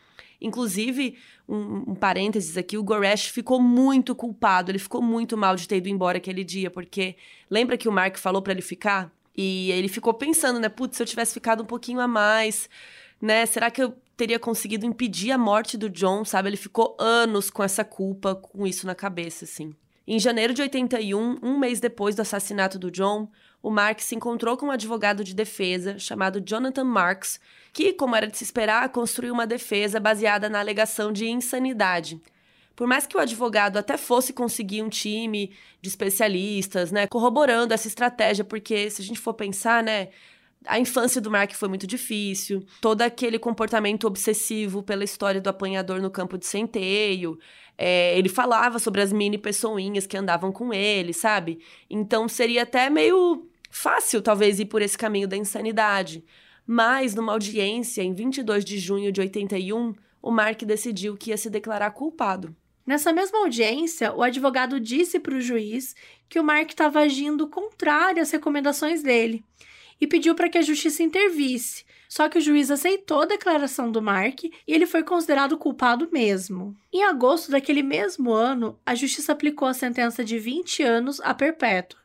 [0.41, 1.17] Inclusive,
[1.47, 5.77] um, um, parênteses aqui, o Goresh ficou muito culpado, ele ficou muito mal de ter
[5.77, 7.15] ido embora aquele dia, porque
[7.49, 9.11] lembra que o Mark falou para ele ficar?
[9.35, 10.69] E ele ficou pensando, né?
[10.69, 12.69] Putz, se eu tivesse ficado um pouquinho a mais,
[13.21, 13.45] né?
[13.45, 16.49] Será que eu teria conseguido impedir a morte do John, sabe?
[16.49, 19.75] Ele ficou anos com essa culpa, com isso na cabeça, assim.
[20.07, 23.29] Em janeiro de 81, um mês depois do assassinato do John,
[23.61, 27.39] o Mark se encontrou com um advogado de defesa chamado Jonathan Marks,
[27.71, 32.19] que, como era de se esperar, construiu uma defesa baseada na alegação de insanidade.
[32.75, 35.51] Por mais que o advogado até fosse conseguir um time
[35.81, 40.09] de especialistas, né, corroborando essa estratégia, porque se a gente for pensar, né,
[40.67, 46.01] a infância do Mark foi muito difícil, todo aquele comportamento obsessivo pela história do apanhador
[46.01, 47.39] no campo de centeio,
[47.77, 51.59] é, ele falava sobre as mini pessoinhas que andavam com ele, sabe?
[51.89, 56.23] Então seria até meio fácil, talvez, ir por esse caminho da insanidade.
[56.65, 61.49] Mas, numa audiência em 22 de junho de 81, o Mark decidiu que ia se
[61.49, 62.55] declarar culpado.
[62.85, 65.95] Nessa mesma audiência, o advogado disse para o juiz
[66.27, 69.43] que o Mark estava agindo contrário às recomendações dele
[69.99, 71.85] e pediu para que a justiça intervisse.
[72.07, 76.75] Só que o juiz aceitou a declaração do Mark e ele foi considerado culpado mesmo.
[76.91, 81.99] Em agosto daquele mesmo ano, a justiça aplicou a sentença de 20 anos a perpétua,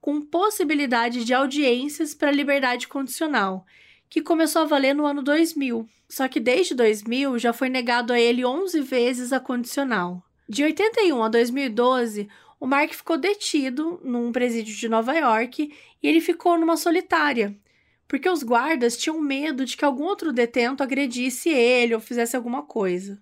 [0.00, 3.64] com possibilidade de audiências para liberdade condicional,
[4.10, 5.88] que começou a valer no ano 2000.
[6.08, 10.22] Só que desde 2000 já foi negado a ele 11 vezes a condicional.
[10.48, 12.28] De 81 a 2012,
[12.60, 15.72] o Mark ficou detido num presídio de Nova York
[16.04, 17.58] e ele ficou numa solitária,
[18.06, 22.62] porque os guardas tinham medo de que algum outro detento agredisse ele ou fizesse alguma
[22.62, 23.18] coisa.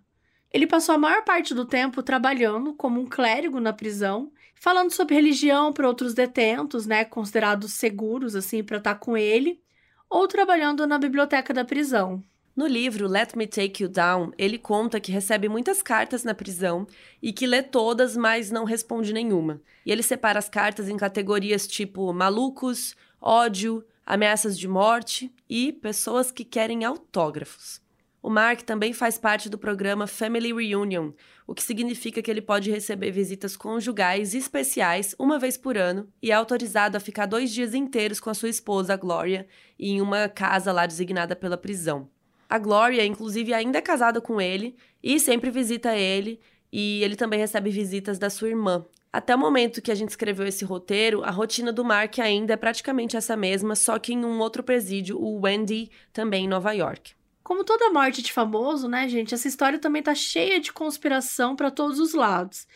[0.52, 5.14] Ele passou a maior parte do tempo trabalhando como um clérigo na prisão, falando sobre
[5.14, 9.62] religião para outros detentos, né, considerados seguros assim para estar com ele,
[10.10, 12.20] ou trabalhando na biblioteca da prisão.
[12.54, 16.86] No livro Let Me Take You Down, ele conta que recebe muitas cartas na prisão
[17.22, 19.62] e que lê todas, mas não responde nenhuma.
[19.86, 26.30] E ele separa as cartas em categorias tipo malucos, ódio, ameaças de morte e pessoas
[26.30, 27.80] que querem autógrafos.
[28.22, 31.12] O Mark também faz parte do programa Family Reunion,
[31.46, 36.30] o que significa que ele pode receber visitas conjugais especiais uma vez por ano e
[36.30, 39.48] é autorizado a ficar dois dias inteiros com a sua esposa, Gloria,
[39.78, 42.10] em uma casa lá designada pela prisão.
[42.52, 46.38] A Gloria, inclusive, ainda é casada com ele e sempre visita ele,
[46.70, 48.84] e ele também recebe visitas da sua irmã.
[49.10, 52.56] Até o momento que a gente escreveu esse roteiro, a rotina do Mark ainda é
[52.58, 57.14] praticamente essa mesma, só que em um outro presídio, o Wendy, também em Nova York.
[57.42, 61.70] Como toda morte de famoso, né, gente, essa história também tá cheia de conspiração para
[61.70, 62.66] todos os lados.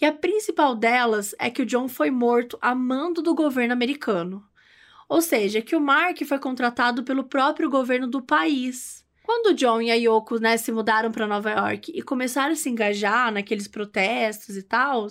[0.00, 4.46] E a principal delas é que o John foi morto a mando do governo americano.
[5.08, 9.03] Ou seja, que o Mark foi contratado pelo próprio governo do país.
[9.24, 12.56] Quando o John e a Yoko, né, se mudaram para Nova York e começaram a
[12.56, 15.06] se engajar naqueles protestos e tal,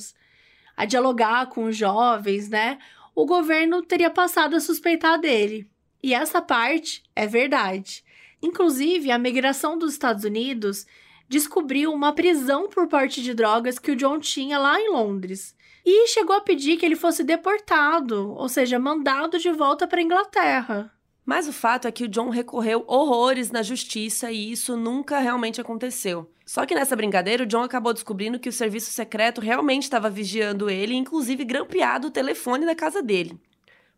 [0.78, 2.78] a dialogar com os jovens, né,
[3.16, 5.68] o governo teria passado a suspeitar dele.
[6.02, 8.04] E essa parte é verdade.
[8.40, 10.86] Inclusive, a migração dos Estados Unidos
[11.28, 15.56] descobriu uma prisão por porte de drogas que o John tinha lá em Londres.
[15.84, 20.94] E chegou a pedir que ele fosse deportado, ou seja, mandado de volta para Inglaterra.
[21.26, 25.62] Mas o fato é que o John recorreu horrores na justiça e isso nunca realmente
[25.62, 26.30] aconteceu.
[26.46, 30.70] Só que nessa brincadeira, o John acabou descobrindo que o serviço secreto realmente estava vigiando
[30.70, 33.40] ele inclusive, grampeado o telefone da casa dele.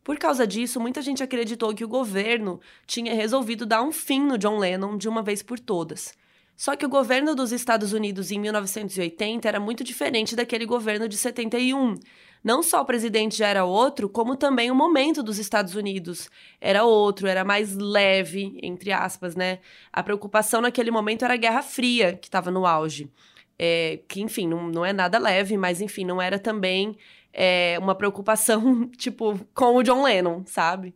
[0.03, 4.37] Por causa disso, muita gente acreditou que o governo tinha resolvido dar um fim no
[4.37, 6.13] John Lennon de uma vez por todas.
[6.55, 11.17] Só que o governo dos Estados Unidos em 1980 era muito diferente daquele governo de
[11.17, 11.95] 71
[12.45, 16.29] não só o presidente já era outro, como também o momento dos Estados Unidos
[16.61, 19.57] era outro, era mais leve, entre aspas, né?
[19.91, 23.09] A preocupação naquele momento era a Guerra Fria, que estava no auge.
[23.57, 26.95] É, que, enfim, não, não é nada leve, mas, enfim, não era também
[27.33, 30.93] é, uma preocupação, tipo, com o John Lennon, sabe?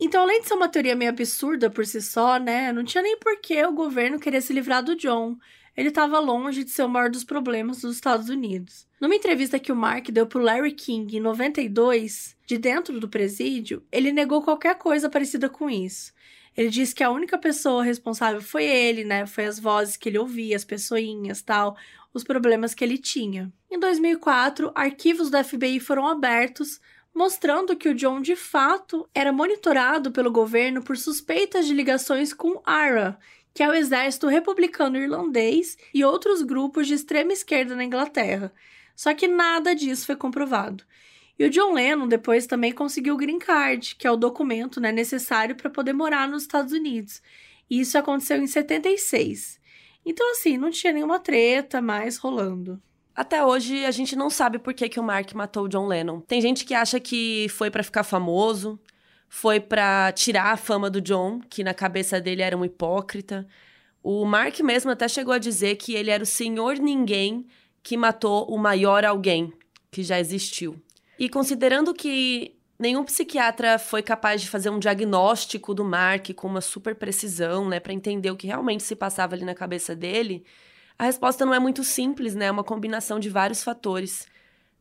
[0.00, 2.72] Então, além de ser uma teoria meio absurda por si só, né?
[2.72, 5.36] Não tinha nem por que o governo querer se livrar do John
[5.76, 8.86] ele estava longe de ser o maior dos problemas dos Estados Unidos.
[9.00, 13.82] Numa entrevista que o Mark deu para Larry King em 92, de dentro do presídio,
[13.90, 16.12] ele negou qualquer coisa parecida com isso.
[16.56, 19.24] Ele disse que a única pessoa responsável foi ele, né?
[19.24, 21.76] Foi as vozes que ele ouvia, as pessoinhas, tal,
[22.12, 23.50] os problemas que ele tinha.
[23.70, 26.80] Em 2004, arquivos do FBI foram abertos,
[27.14, 32.60] mostrando que o John de fato era monitorado pelo governo por suspeitas de ligações com
[32.64, 33.18] ARA,
[33.52, 38.52] que é o Exército Republicano Irlandês e outros grupos de extrema esquerda na Inglaterra.
[38.94, 40.84] Só que nada disso foi comprovado.
[41.38, 44.92] E o John Lennon depois também conseguiu o Green Card, que é o documento né,
[44.92, 47.22] necessário para poder morar nos Estados Unidos.
[47.68, 49.58] E isso aconteceu em 76.
[50.04, 52.80] Então, assim, não tinha nenhuma treta mais rolando.
[53.14, 56.20] Até hoje, a gente não sabe por que, que o Mark matou o John Lennon.
[56.20, 58.78] Tem gente que acha que foi para ficar famoso,
[59.28, 63.46] foi para tirar a fama do John, que na cabeça dele era um hipócrita.
[64.02, 67.46] O Mark mesmo até chegou a dizer que ele era o senhor ninguém
[67.82, 69.52] que matou o maior alguém
[69.90, 70.80] que já existiu.
[71.18, 76.60] E considerando que nenhum psiquiatra foi capaz de fazer um diagnóstico do Mark com uma
[76.60, 80.44] super precisão, né, para entender o que realmente se passava ali na cabeça dele,
[81.00, 82.44] a resposta não é muito simples, né?
[82.44, 84.28] É uma combinação de vários fatores.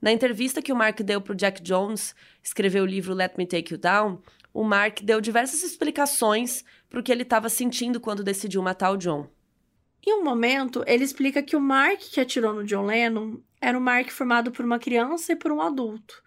[0.02, 2.14] Na entrevista que o Mark deu para o Jack Jones,
[2.44, 4.22] escreveu o livro Let Me Take You Down,
[4.54, 8.98] o Mark deu diversas explicações para o que ele estava sentindo quando decidiu matar o
[8.98, 9.30] John.
[10.06, 13.82] Em um momento, ele explica que o Mark que atirou no John Lennon era um
[13.82, 16.22] Mark formado por uma criança e por um adulto.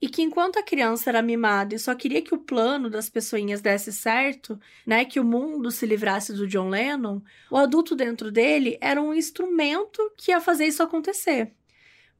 [0.00, 3.62] E que enquanto a criança era mimada e só queria que o plano das pessoinhas
[3.62, 8.76] desse certo, né, que o mundo se livrasse do John Lennon, o adulto dentro dele
[8.80, 11.54] era um instrumento que ia fazer isso acontecer.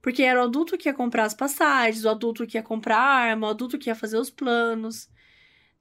[0.00, 3.48] Porque era o adulto que ia comprar as passagens, o adulto que ia comprar arma,
[3.48, 5.10] o adulto que ia fazer os planos.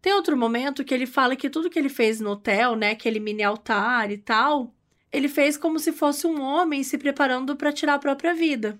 [0.01, 3.19] Tem outro momento que ele fala que tudo que ele fez no hotel, né, aquele
[3.19, 4.75] mini altar e tal,
[5.11, 8.79] ele fez como se fosse um homem se preparando para tirar a própria vida.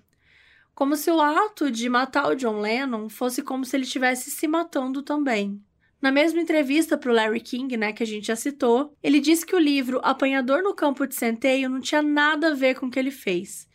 [0.76, 4.46] Como se o ato de matar o John Lennon fosse como se ele estivesse se
[4.46, 5.58] matando também.
[6.02, 9.46] Na mesma entrevista para o Larry King, né, que a gente já citou, ele disse
[9.46, 12.90] que o livro Apanhador no Campo de Centeio não tinha nada a ver com o
[12.90, 13.66] que ele fez.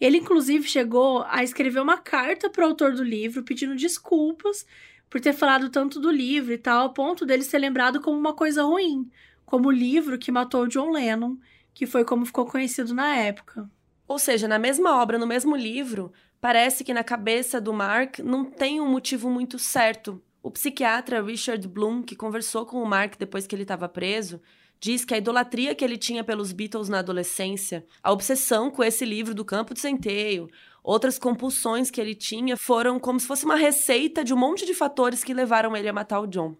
[0.00, 4.64] Ele, inclusive, chegou a escrever uma carta para o autor do livro pedindo desculpas
[5.10, 8.32] por ter falado tanto do livro e tal, a ponto dele ser lembrado como uma
[8.32, 9.10] coisa ruim,
[9.44, 11.36] como o livro que matou John Lennon,
[11.74, 13.68] que foi como ficou conhecido na época.
[14.06, 16.12] Ou seja, na mesma obra, no mesmo livro,
[16.44, 20.22] parece que na cabeça do Mark não tem um motivo muito certo.
[20.42, 24.38] O psiquiatra Richard Bloom, que conversou com o Mark depois que ele estava preso,
[24.78, 29.06] diz que a idolatria que ele tinha pelos Beatles na adolescência, a obsessão com esse
[29.06, 30.50] livro do Campo de Centeio,
[30.82, 34.74] outras compulsões que ele tinha foram como se fosse uma receita de um monte de
[34.74, 36.54] fatores que levaram ele a matar o John.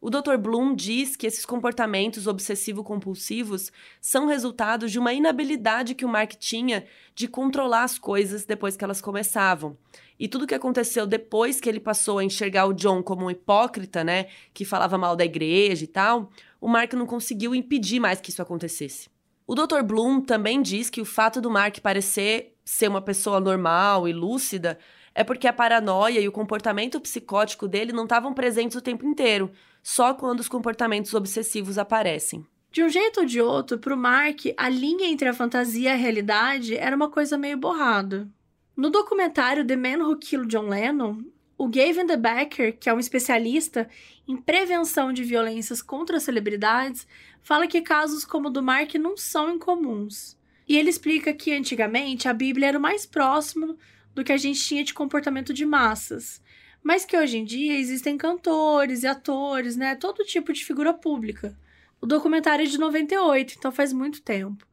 [0.00, 0.36] O Dr.
[0.38, 6.84] Bloom diz que esses comportamentos obsessivo-compulsivos são resultados de uma inabilidade que o Mark tinha
[7.14, 9.76] de controlar as coisas depois que elas começavam.
[10.18, 14.04] E tudo que aconteceu depois que ele passou a enxergar o John como um hipócrita,
[14.04, 16.30] né, que falava mal da igreja e tal,
[16.60, 19.08] o Mark não conseguiu impedir mais que isso acontecesse.
[19.46, 19.82] O Dr.
[19.82, 24.78] Bloom também diz que o fato do Mark parecer ser uma pessoa normal e lúcida
[25.16, 29.50] é porque a paranoia e o comportamento psicótico dele não estavam presentes o tempo inteiro,
[29.82, 32.46] só quando os comportamentos obsessivos aparecem.
[32.70, 35.92] De um jeito ou de outro, para o Mark, a linha entre a fantasia e
[35.92, 38.28] a realidade era uma coisa meio borrada.
[38.76, 41.22] No documentário The Man Who Killed John Lennon,
[41.56, 43.88] o Gavin De Becker, que é um especialista
[44.28, 47.06] em prevenção de violências contra celebridades,
[47.40, 50.36] fala que casos como o do Mark não são incomuns.
[50.68, 53.78] E ele explica que antigamente a Bíblia era o mais próximo
[54.16, 56.44] do que a gente tinha de comportamento de massas
[56.86, 59.96] mas que hoje em dia existem cantores e atores, né?
[59.96, 61.58] Todo tipo de figura pública.
[62.00, 64.64] O documentário é de 98, então faz muito tempo.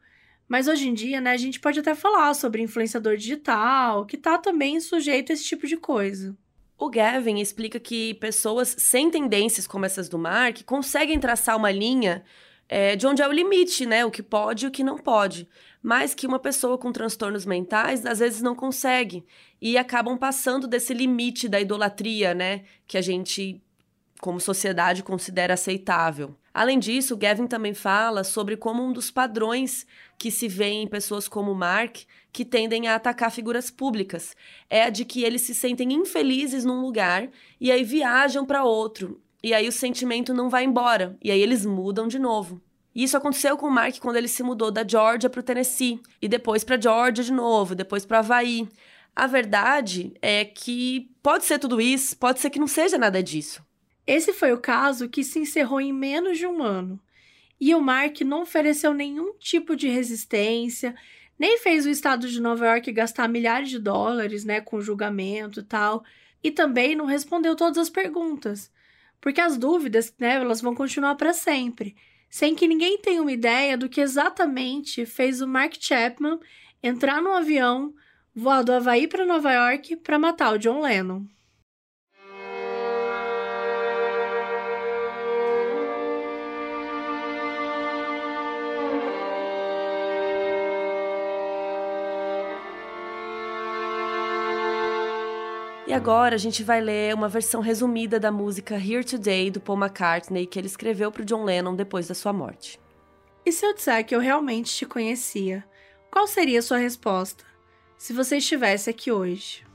[0.47, 4.37] Mas hoje em dia, né, a gente pode até falar sobre influenciador digital, que tá
[4.37, 6.37] também sujeito a esse tipo de coisa.
[6.77, 12.23] O Gavin explica que pessoas sem tendências como essas do Mark conseguem traçar uma linha
[12.69, 14.05] é, de onde é o limite, né?
[14.05, 15.49] O que pode e o que não pode
[15.83, 19.25] mas que uma pessoa com transtornos mentais às vezes não consegue
[19.61, 23.61] e acabam passando desse limite da idolatria, né, que a gente
[24.21, 26.33] como sociedade considera aceitável.
[26.53, 29.85] Além disso, Gavin também fala sobre como um dos padrões
[30.17, 31.97] que se vê em pessoas como Mark,
[32.31, 34.33] que tendem a atacar figuras públicas,
[34.69, 37.29] é a de que eles se sentem infelizes num lugar
[37.59, 39.19] e aí viajam para outro.
[39.43, 42.61] E aí o sentimento não vai embora, e aí eles mudam de novo.
[42.95, 45.99] E isso aconteceu com o Mark quando ele se mudou da Georgia para o Tennessee
[46.21, 48.67] e depois para Georgia de novo, depois para Havaí.
[49.15, 53.63] A verdade é que pode ser tudo isso, pode ser que não seja nada disso.
[54.05, 56.99] Esse foi o caso que se encerrou em menos de um ano.
[57.59, 60.93] E o Mark não ofereceu nenhum tipo de resistência,
[61.39, 65.63] nem fez o estado de Nova York gastar milhares de dólares, né, com julgamento e
[65.63, 66.03] tal,
[66.43, 68.69] e também não respondeu todas as perguntas,
[69.21, 71.95] porque as dúvidas, né, elas vão continuar para sempre
[72.33, 76.39] sem que ninguém tenha uma ideia do que exatamente fez o Mark Chapman
[76.81, 77.93] entrar num avião,
[78.33, 81.27] voar do Havaí para Nova York para matar o John Lennon.
[95.85, 99.77] E agora a gente vai ler uma versão resumida da música Here Today do Paul
[99.77, 102.79] McCartney que ele escreveu para o John Lennon depois da sua morte.
[103.45, 105.65] E se eu disser que eu realmente te conhecia,
[106.09, 107.43] qual seria a sua resposta
[107.97, 109.65] se você estivesse aqui hoje?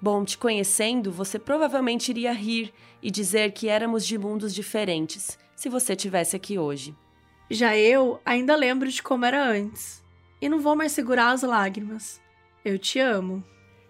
[0.00, 2.70] Bom, te conhecendo, você provavelmente iria rir
[3.02, 6.94] e dizer que éramos de mundos diferentes, se você tivesse aqui hoje.
[7.50, 10.04] Já eu ainda lembro de como era antes.
[10.38, 12.20] E não vou mais segurar as lágrimas.
[12.62, 13.42] Eu te amo.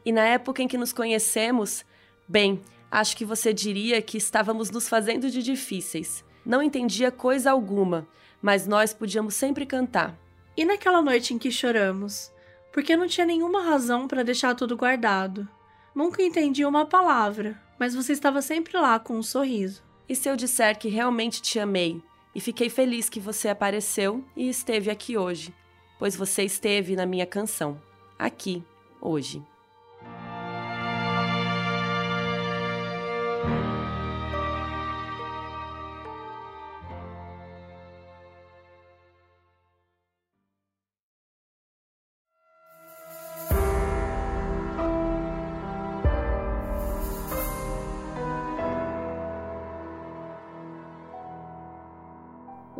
[0.06, 1.84] E na época em que nos conhecemos,
[2.28, 6.24] bem, acho que você diria que estávamos nos fazendo de difíceis.
[6.44, 8.06] Não entendia coisa alguma,
[8.40, 10.16] mas nós podíamos sempre cantar.
[10.56, 12.32] E naquela noite em que choramos?
[12.72, 15.48] Porque não tinha nenhuma razão para deixar tudo guardado.
[15.92, 19.82] Nunca entendi uma palavra, mas você estava sempre lá com um sorriso.
[20.08, 22.00] E se eu disser que realmente te amei
[22.32, 25.52] e fiquei feliz que você apareceu e esteve aqui hoje,
[25.98, 27.82] pois você esteve na minha canção,
[28.16, 28.62] aqui,
[29.00, 29.42] hoje.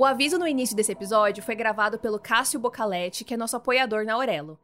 [0.06, 4.04] O aviso no início desse episódio foi gravado pelo Cássio Bocaletti, que é nosso apoiador
[4.04, 4.56] na Aurelo.